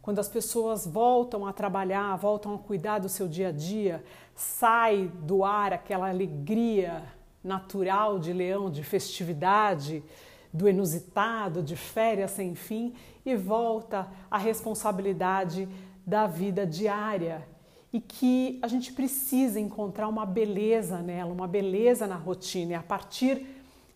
Quando 0.00 0.20
as 0.20 0.28
pessoas 0.28 0.86
voltam 0.86 1.44
a 1.44 1.52
trabalhar, 1.52 2.14
voltam 2.14 2.54
a 2.54 2.58
cuidar 2.58 3.00
do 3.00 3.08
seu 3.08 3.26
dia 3.26 3.48
a 3.48 3.50
dia, 3.50 4.04
sai 4.36 5.10
do 5.22 5.42
ar 5.42 5.72
aquela 5.72 6.10
alegria 6.10 7.02
natural 7.42 8.18
de 8.18 8.32
leão, 8.32 8.70
de 8.70 8.84
festividade, 8.84 10.04
do 10.52 10.68
inusitado, 10.68 11.62
de 11.62 11.74
férias 11.74 12.32
sem 12.32 12.54
fim 12.54 12.92
e 13.24 13.34
volta 13.34 14.08
a 14.30 14.36
responsabilidade 14.36 15.66
da 16.06 16.26
vida 16.26 16.66
diária. 16.66 17.48
E 17.92 18.00
que 18.00 18.58
a 18.60 18.68
gente 18.68 18.92
precisa 18.92 19.58
encontrar 19.58 20.06
uma 20.06 20.26
beleza 20.26 20.98
nela, 20.98 21.32
uma 21.32 21.48
beleza 21.48 22.06
na 22.06 22.16
rotina, 22.16 22.72
e 22.72 22.74
a 22.74 22.82
partir 22.82 23.46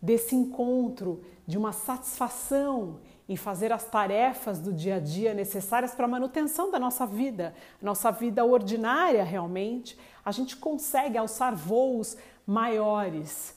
desse 0.00 0.34
encontro, 0.34 1.22
de 1.46 1.58
uma 1.58 1.72
satisfação 1.72 2.98
em 3.30 3.36
fazer 3.36 3.72
as 3.72 3.84
tarefas 3.84 4.58
do 4.58 4.72
dia 4.72 4.96
a 4.96 4.98
dia 4.98 5.32
necessárias 5.32 5.94
para 5.94 6.04
a 6.04 6.08
manutenção 6.08 6.68
da 6.68 6.80
nossa 6.80 7.06
vida, 7.06 7.54
nossa 7.80 8.10
vida 8.10 8.44
ordinária 8.44 9.22
realmente, 9.22 9.96
a 10.24 10.32
gente 10.32 10.56
consegue 10.56 11.16
alçar 11.16 11.54
voos 11.54 12.16
maiores. 12.44 13.54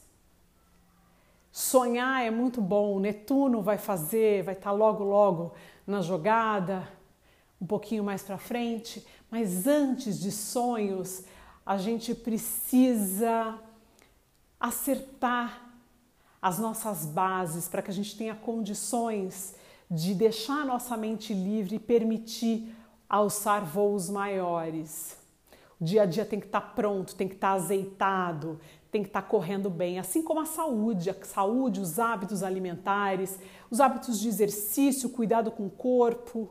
Sonhar 1.52 2.24
é 2.24 2.30
muito 2.30 2.62
bom, 2.62 3.00
Netuno 3.00 3.64
vai 3.64 3.80
fazer, 3.80 4.44
vai 4.44 4.54
estar 4.54 4.70
tá 4.70 4.76
logo, 4.76 5.04
logo 5.04 5.56
na 5.88 6.02
jogada, 6.02 6.88
um 7.60 7.66
pouquinho 7.66 8.04
mais 8.04 8.22
para 8.22 8.38
frente, 8.38 9.04
mas 9.32 9.66
antes 9.66 10.20
de 10.20 10.32
sonhos, 10.32 11.24
a 11.66 11.78
gente 11.78 12.14
precisa 12.14 13.60
acertar 14.60 15.64
as 16.40 16.60
nossas 16.60 17.08
bases 17.08 17.68
para 17.68 17.82
que 17.82 17.90
a 17.90 17.94
gente 17.94 18.16
tenha 18.16 18.36
condições 18.36 19.56
de 19.90 20.14
deixar 20.14 20.62
a 20.62 20.66
nossa 20.66 20.98
mente 20.98 21.34
livre 21.34 21.76
e 21.76 21.80
permitir 21.80 22.76
alçar 23.10 23.64
voos 23.64 24.10
maiores. 24.10 25.18
O 25.80 25.84
dia 25.84 26.04
a 26.04 26.06
dia 26.06 26.26
tem 26.26 26.40
que 26.40 26.46
estar 26.46 26.62
tá 26.62 26.68
pronto, 26.68 27.16
tem 27.16 27.28
que 27.28 27.36
estar 27.36 27.50
tá 27.50 27.54
azeitado, 27.54 28.60
tem 28.92 29.04
que 29.04 29.10
estar 29.10 29.22
tá 29.22 29.28
correndo 29.28 29.70
bem, 29.70 30.00
assim 30.00 30.22
como 30.22 30.40
a 30.40 30.46
saúde, 30.46 31.10
a 31.10 31.16
saúde, 31.26 31.80
os 31.80 32.00
hábitos 32.00 32.44
alimentares, 32.44 33.38
os 33.70 33.80
hábitos 33.80 34.20
de 34.20 34.28
exercício, 34.28 35.10
cuidado 35.10 35.52
com 35.52 35.66
o 35.66 35.70
corpo, 35.70 36.50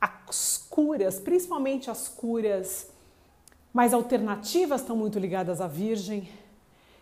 as 0.00 0.66
curas, 0.68 1.18
principalmente 1.18 1.90
as 1.90 2.08
curas 2.08 2.90
mais 3.72 3.94
alternativas, 3.94 4.80
estão 4.80 4.96
muito 4.96 5.18
ligadas 5.18 5.60
à 5.60 5.66
Virgem. 5.66 6.28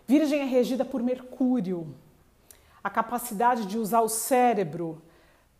Virgem 0.07 0.41
é 0.41 0.45
regida 0.45 0.85
por 0.85 1.03
Mercúrio, 1.03 1.95
a 2.83 2.91
capacidade 2.91 3.67
de 3.67 3.79
usar 3.79 4.01
o 4.01 4.09
cérebro 4.09 5.03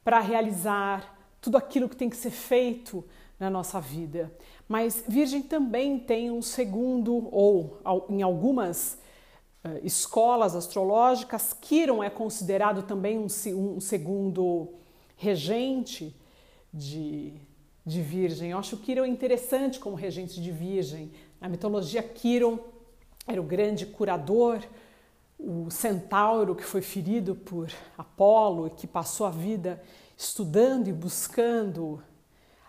para 0.05 0.21
realizar 0.21 1.19
tudo 1.41 1.57
aquilo 1.57 1.89
que 1.89 1.97
tem 1.97 2.09
que 2.09 2.17
ser 2.17 2.31
feito 2.31 3.05
na 3.39 3.51
nossa 3.51 3.81
vida. 3.81 4.33
Mas 4.69 5.05
Virgem 5.07 5.43
também 5.43 5.99
tem 5.99 6.31
um 6.31 6.41
segundo, 6.41 7.29
ou 7.33 7.81
em 8.09 8.23
algumas 8.23 8.99
uh, 9.65 9.79
escolas 9.83 10.55
astrológicas, 10.55 11.53
Quiron 11.53 12.03
é 12.03 12.09
considerado 12.09 12.85
também 12.85 13.19
um, 13.19 13.27
um 13.27 13.81
segundo 13.81 14.75
regente 15.17 16.15
de, 16.73 17.35
de 17.85 18.01
Virgem. 18.01 18.53
Eu 18.53 18.59
acho 18.59 18.77
Quiron 18.77 19.05
interessante 19.05 19.79
como 19.79 19.97
regente 19.97 20.41
de 20.41 20.51
Virgem. 20.51 21.11
Na 21.41 21.49
mitologia, 21.49 22.03
Quiron 22.03 22.59
era 23.27 23.41
o 23.41 23.45
grande 23.45 23.87
curador, 23.87 24.61
o 25.43 25.71
centauro 25.71 26.55
que 26.55 26.63
foi 26.63 26.81
ferido 26.81 27.35
por 27.35 27.69
Apolo 27.99 28.69
e 28.69 28.71
que 28.71 28.87
passou 28.87 29.27
a 29.27 29.31
vida 29.31 29.83
estudando 30.17 30.87
e 30.87 30.93
buscando 30.93 32.03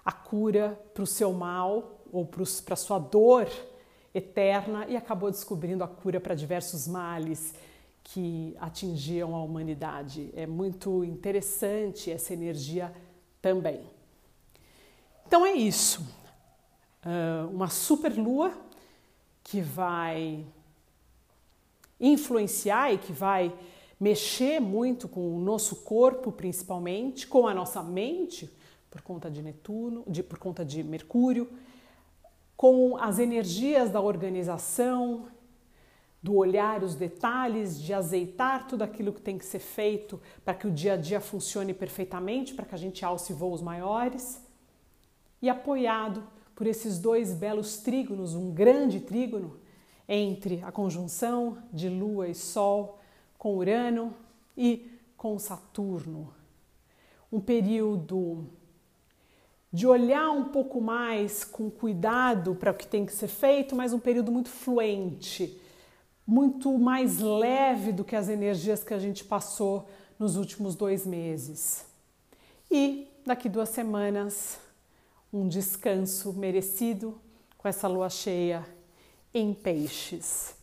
a 0.03 0.11
cura 0.11 0.79
para 0.93 1.03
o 1.03 1.07
seu 1.07 1.31
mal 1.31 2.01
ou 2.11 2.25
para 2.25 2.73
a 2.73 2.75
sua 2.75 2.97
dor 2.97 3.47
eterna 4.13 4.85
e 4.87 4.95
acabou 4.95 5.29
descobrindo 5.29 5.83
a 5.83 5.87
cura 5.87 6.19
para 6.19 6.33
diversos 6.33 6.87
males 6.87 7.53
que 8.03 8.55
atingiam 8.59 9.35
a 9.35 9.43
humanidade. 9.43 10.31
É 10.35 10.45
muito 10.45 11.03
interessante 11.03 12.11
essa 12.11 12.33
energia 12.33 12.93
também. 13.41 13.81
Então 15.27 15.45
é 15.45 15.53
isso. 15.53 16.01
Uh, 17.05 17.49
uma 17.49 17.69
super 17.69 18.13
lua 18.17 18.51
que 19.43 19.61
vai 19.61 20.45
influenciar 22.03 22.93
e 22.93 22.97
que 22.97 23.13
vai 23.13 23.53
mexer 23.99 24.59
muito 24.59 25.07
com 25.07 25.35
o 25.35 25.39
nosso 25.39 25.77
corpo, 25.77 26.31
principalmente, 26.31 27.25
com 27.25 27.47
a 27.47 27.53
nossa 27.53 27.81
mente, 27.81 28.51
por 28.91 29.01
conta 29.01 29.31
de 29.31 29.41
Netuno, 29.41 30.03
de, 30.05 30.21
por 30.21 30.37
conta 30.37 30.65
de 30.65 30.83
Mercúrio, 30.83 31.49
com 32.57 32.97
as 32.97 33.17
energias 33.17 33.89
da 33.89 34.01
organização, 34.01 35.27
do 36.21 36.35
olhar 36.35 36.83
os 36.83 36.95
detalhes, 36.95 37.81
de 37.81 37.93
azeitar 37.93 38.67
tudo 38.67 38.83
aquilo 38.83 39.13
que 39.13 39.21
tem 39.21 39.37
que 39.37 39.45
ser 39.45 39.59
feito 39.59 40.21
para 40.43 40.53
que 40.53 40.67
o 40.67 40.71
dia 40.71 40.93
a 40.93 40.97
dia 40.97 41.19
funcione 41.19 41.73
perfeitamente, 41.73 42.53
para 42.53 42.65
que 42.65 42.75
a 42.75 42.77
gente 42.77 43.03
alce 43.03 43.33
voos 43.33 43.61
maiores, 43.61 44.41
e 45.41 45.49
apoiado 45.49 46.23
por 46.55 46.67
esses 46.67 46.99
dois 46.99 47.33
belos 47.33 47.77
trígonos, 47.77 48.35
um 48.35 48.51
grande 48.51 48.99
trígono 48.99 49.62
entre 50.07 50.61
a 50.63 50.71
conjunção 50.71 51.57
de 51.71 51.89
Lua 51.89 52.27
e 52.27 52.35
Sol 52.35 52.99
com 53.37 53.55
Urano 53.55 54.13
e 54.57 54.91
com 55.17 55.37
Saturno. 55.39 56.33
Um 57.31 57.39
período 57.39 58.45
de 59.71 59.87
olhar 59.87 60.29
um 60.29 60.45
pouco 60.45 60.79
mais 60.79 61.43
com 61.43 61.69
cuidado 61.69 62.53
para 62.55 62.71
o 62.71 62.75
que 62.75 62.85
tem 62.85 63.05
que 63.05 63.13
ser 63.13 63.27
feito, 63.27 63.75
mas 63.75 63.91
um 63.91 63.99
período 63.99 64.31
muito 64.31 64.49
fluente, 64.49 65.59
muito 66.27 66.77
mais 66.77 67.19
leve 67.19 67.91
do 67.91 68.03
que 68.03 68.15
as 68.15 68.29
energias 68.29 68.83
que 68.83 68.93
a 68.93 68.99
gente 68.99 69.23
passou 69.23 69.89
nos 70.19 70.35
últimos 70.35 70.75
dois 70.75 71.07
meses. 71.07 71.85
E 72.69 73.07
daqui 73.25 73.49
duas 73.49 73.69
semanas, 73.69 74.59
um 75.31 75.47
descanso 75.47 76.31
merecido 76.33 77.19
com 77.57 77.67
essa 77.67 77.87
lua 77.87 78.09
cheia 78.09 78.63
em 79.33 79.53
peixes. 79.53 80.55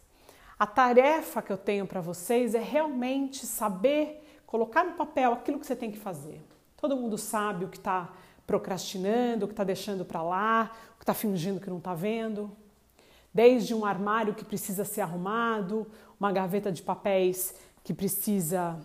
A 0.58 0.66
tarefa 0.66 1.40
que 1.40 1.50
eu 1.50 1.56
tenho 1.56 1.86
para 1.86 2.00
vocês 2.00 2.54
é 2.54 2.60
realmente 2.60 3.46
saber 3.46 4.22
colocar 4.46 4.84
no 4.84 4.92
papel 4.92 5.32
aquilo 5.32 5.58
que 5.58 5.66
você 5.66 5.76
tem 5.76 5.90
que 5.90 5.98
fazer. 5.98 6.42
Todo 6.76 6.96
mundo 6.96 7.16
sabe 7.16 7.64
o 7.64 7.68
que 7.68 7.78
está 7.78 8.10
procrastinando, 8.46 9.44
o 9.44 9.48
que 9.48 9.52
está 9.52 9.64
deixando 9.64 10.04
para 10.04 10.22
lá, 10.22 10.72
o 10.94 10.98
que 10.98 11.04
está 11.04 11.14
fingindo 11.14 11.60
que 11.60 11.70
não 11.70 11.78
está 11.78 11.94
vendo. 11.94 12.50
Desde 13.32 13.74
um 13.74 13.84
armário 13.84 14.34
que 14.34 14.44
precisa 14.44 14.84
ser 14.84 15.02
arrumado, 15.02 15.86
uma 16.18 16.32
gaveta 16.32 16.72
de 16.72 16.82
papéis 16.82 17.54
que 17.84 17.94
precisa, 17.94 18.78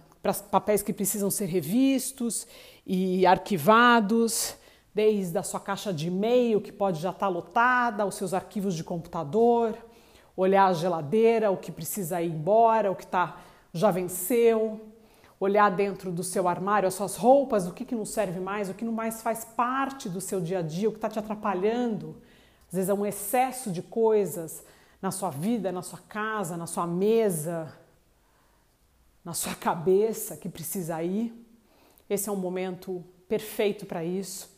papéis 0.52 0.82
que 0.82 0.93
precisam 0.93 1.32
ser 1.32 1.45
revistos 1.45 2.48
e 2.86 3.26
arquivados, 3.26 4.56
desde 4.95 5.38
a 5.38 5.43
sua 5.43 5.60
caixa 5.60 5.93
de 5.93 6.08
e-mail 6.08 6.62
que 6.62 6.71
pode 6.71 7.01
já 7.01 7.10
estar 7.10 7.25
tá 7.25 7.27
lotada, 7.27 8.05
os 8.05 8.15
seus 8.15 8.34
arquivos 8.34 8.73
de 8.73 8.81
computador, 8.81 9.77
olhar 10.38 10.67
a 10.67 10.73
geladeira, 10.73 11.51
o 11.51 11.58
que 11.58 11.69
precisa 11.69 12.21
ir 12.21 12.31
embora, 12.31 12.89
o 12.89 12.95
que 12.95 13.05
tá, 13.05 13.41
já 13.73 13.91
venceu, 13.91 14.79
olhar 15.38 15.69
dentro 15.69 16.13
do 16.13 16.23
seu 16.23 16.47
armário 16.47 16.88
as 16.88 16.93
suas 16.93 17.17
roupas, 17.17 17.67
o 17.67 17.73
que, 17.73 17.84
que 17.84 17.93
não 17.93 18.05
serve 18.05 18.39
mais, 18.39 18.69
o 18.69 18.73
que 18.73 18.86
não 18.86 18.93
mais 18.93 19.21
faz 19.21 19.43
parte 19.43 20.08
do 20.08 20.21
seu 20.21 20.39
dia 20.39 20.60
a 20.60 20.62
dia, 20.62 20.88
o 20.88 20.93
que 20.93 20.97
está 20.97 21.10
te 21.10 21.19
atrapalhando. 21.19 22.15
Às 22.69 22.75
vezes 22.75 22.89
é 22.89 22.93
um 22.93 23.05
excesso 23.05 23.71
de 23.71 23.81
coisas 23.81 24.63
na 25.01 25.12
sua 25.12 25.29
vida, 25.29 25.73
na 25.73 25.81
sua 25.81 25.99
casa, 26.08 26.55
na 26.55 26.67
sua 26.67 26.88
mesa, 26.88 27.69
na 29.25 29.34
sua 29.34 29.55
cabeça 29.55 30.38
que 30.38 30.47
precisa 30.47 31.03
ir. 31.03 31.34
Esse 32.10 32.29
é 32.29 32.31
um 32.31 32.38
momento 32.38 33.03
perfeito 33.27 33.86
para 33.86 34.01
isso. 34.01 34.55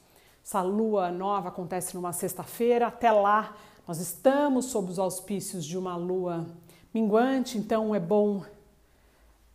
Essa 0.48 0.62
lua 0.62 1.12
nova 1.12 1.50
acontece 1.50 1.94
numa 1.94 2.14
sexta-feira. 2.14 2.88
Até 2.88 3.12
lá, 3.12 3.58
nós 3.86 4.00
estamos 4.00 4.68
sob 4.68 4.90
os 4.90 4.98
auspícios 4.98 5.66
de 5.66 5.78
uma 5.78 5.98
lua 5.98 6.48
minguante, 6.94 7.58
então 7.58 7.94
é 7.94 8.00
bom 8.00 8.46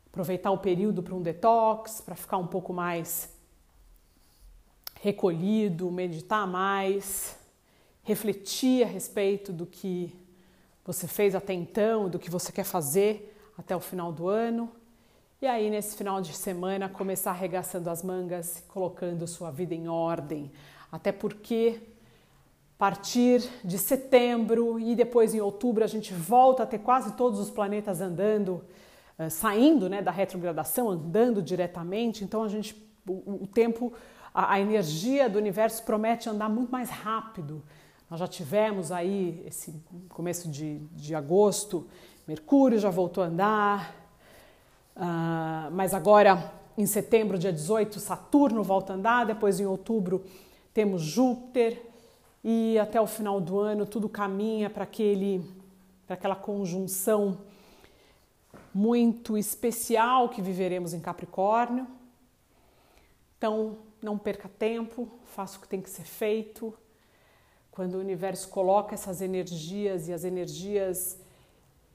aproveitar 0.07 0.51
o 0.51 0.59
período 0.59 1.03
para 1.03 1.15
um 1.15 1.23
detox, 1.23 2.03
para 2.03 2.15
ficar 2.15 2.37
um 2.37 2.47
pouco 2.47 2.75
mais 2.75 3.35
recolhido, 5.01 5.91
meditar 5.91 6.47
mais, 6.47 7.39
refletir 8.03 8.85
a 8.85 8.87
respeito 8.87 9.51
do 9.51 9.65
que 9.65 10.15
você 10.85 11.09
fez 11.09 11.35
até 11.35 11.55
então, 11.55 12.07
do 12.07 12.19
que 12.19 12.29
você 12.29 12.53
quer 12.53 12.65
fazer 12.65 13.35
até 13.57 13.75
o 13.75 13.81
final 13.81 14.13
do 14.13 14.29
ano. 14.29 14.71
E 15.41 15.47
aí, 15.47 15.71
nesse 15.71 15.97
final 15.97 16.21
de 16.21 16.35
semana, 16.35 16.87
começar 16.87 17.31
arregaçando 17.31 17.89
as 17.89 18.03
mangas, 18.03 18.63
colocando 18.69 19.27
sua 19.27 19.51
vida 19.51 19.75
em 19.75 19.89
ordem. 19.89 20.53
Até 20.93 21.11
porque, 21.11 21.81
a 22.77 22.79
partir 22.79 23.43
de 23.65 23.79
setembro 23.79 24.79
e 24.79 24.95
depois 24.95 25.35
em 25.35 25.41
outubro, 25.41 25.83
a 25.83 25.87
gente 25.87 26.13
volta 26.13 26.65
a 26.65 26.67
ter 26.67 26.81
quase 26.81 27.15
todos 27.15 27.41
os 27.41 27.51
planetas 27.51 28.03
andando, 28.03 28.63
uh, 29.19 29.31
saindo 29.31 29.89
né, 29.89 30.03
da 30.03 30.11
retrogradação, 30.11 30.91
andando 30.91 31.41
diretamente. 31.41 32.23
Então, 32.23 32.43
a 32.45 32.49
gente, 32.49 32.77
o, 33.09 33.45
o 33.45 33.47
tempo 33.47 33.95
a, 34.35 34.55
a 34.55 34.61
energia 34.61 35.31
do 35.31 35.39
universo 35.39 35.83
promete 35.83 36.29
andar 36.29 36.51
muito 36.51 36.71
mais 36.71 36.91
rápido. 36.91 37.63
Nós 38.11 38.21
já 38.21 38.27
tivemos 38.27 38.93
aí 38.93 39.43
esse 39.47 39.75
começo 40.11 40.51
de, 40.51 40.79
de 40.93 41.15
agosto, 41.15 41.89
Mercúrio 42.29 42.79
já 42.79 42.91
voltou 42.91 43.25
a 43.25 43.27
andar, 43.27 43.97
uh, 44.95 45.71
mas 45.73 45.95
agora 45.95 46.53
em 46.77 46.87
setembro, 46.87 47.39
dia 47.39 47.53
18, 47.53 47.99
Saturno 47.99 48.63
volta 48.63 48.93
a 48.93 48.97
andar, 48.97 49.27
depois 49.27 49.59
em 49.59 49.67
outubro 49.67 50.25
temos 50.73 51.03
Júpiter 51.03 51.81
e 52.43 52.79
até 52.79 53.01
o 53.01 53.07
final 53.07 53.41
do 53.41 53.59
ano 53.59 53.87
tudo 53.87 54.09
caminha 54.09 54.69
para 54.69 54.85
aquele 54.85 55.45
para 56.07 56.15
aquela 56.15 56.37
conjunção 56.37 57.39
muito 58.75 59.37
especial 59.37 60.29
que 60.29 60.43
viveremos 60.43 60.95
em 60.95 61.01
Capricórnio. 61.01 61.87
Então, 63.39 63.79
não 64.01 64.19
perca 64.19 64.49
tempo, 64.49 65.09
faça 65.25 65.59
o 65.59 65.61
que 65.61 65.69
tem 65.69 65.81
que 65.81 65.91
ser 65.91 66.05
feito. 66.05 66.75
Quando 67.71 67.95
o 67.95 67.99
universo 67.99 68.49
coloca 68.49 68.95
essas 68.95 69.21
energias 69.21 70.09
e 70.09 70.13
as 70.13 70.25
energias 70.25 71.19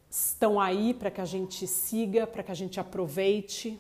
estão 0.10 0.60
aí 0.60 0.94
para 0.94 1.12
que 1.12 1.22
a 1.22 1.26
gente 1.26 1.68
siga, 1.68 2.26
para 2.26 2.44
que 2.44 2.52
a 2.52 2.56
gente 2.56 2.80
aproveite. 2.80 3.80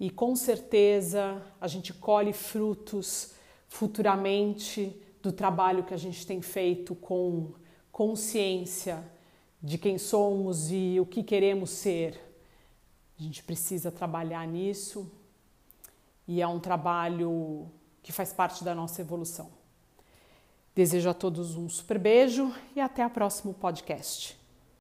E 0.00 0.08
com 0.08 0.34
certeza 0.34 1.42
a 1.60 1.68
gente 1.68 1.92
colhe 1.92 2.32
frutos 2.32 3.34
futuramente 3.68 4.98
do 5.22 5.30
trabalho 5.30 5.84
que 5.84 5.92
a 5.92 5.98
gente 5.98 6.26
tem 6.26 6.40
feito 6.40 6.94
com 6.94 7.52
consciência 7.92 9.04
de 9.62 9.76
quem 9.76 9.98
somos 9.98 10.72
e 10.72 10.98
o 10.98 11.04
que 11.04 11.22
queremos 11.22 11.68
ser. 11.68 12.18
A 13.18 13.22
gente 13.22 13.42
precisa 13.42 13.92
trabalhar 13.92 14.46
nisso 14.46 15.12
e 16.26 16.40
é 16.40 16.46
um 16.46 16.58
trabalho 16.58 17.70
que 18.02 18.10
faz 18.10 18.32
parte 18.32 18.64
da 18.64 18.74
nossa 18.74 19.02
evolução. 19.02 19.50
Desejo 20.74 21.10
a 21.10 21.14
todos 21.14 21.56
um 21.56 21.68
super 21.68 21.98
beijo 21.98 22.54
e 22.74 22.80
até 22.80 23.06
o 23.06 23.10
próximo 23.10 23.52
podcast. 23.52 24.39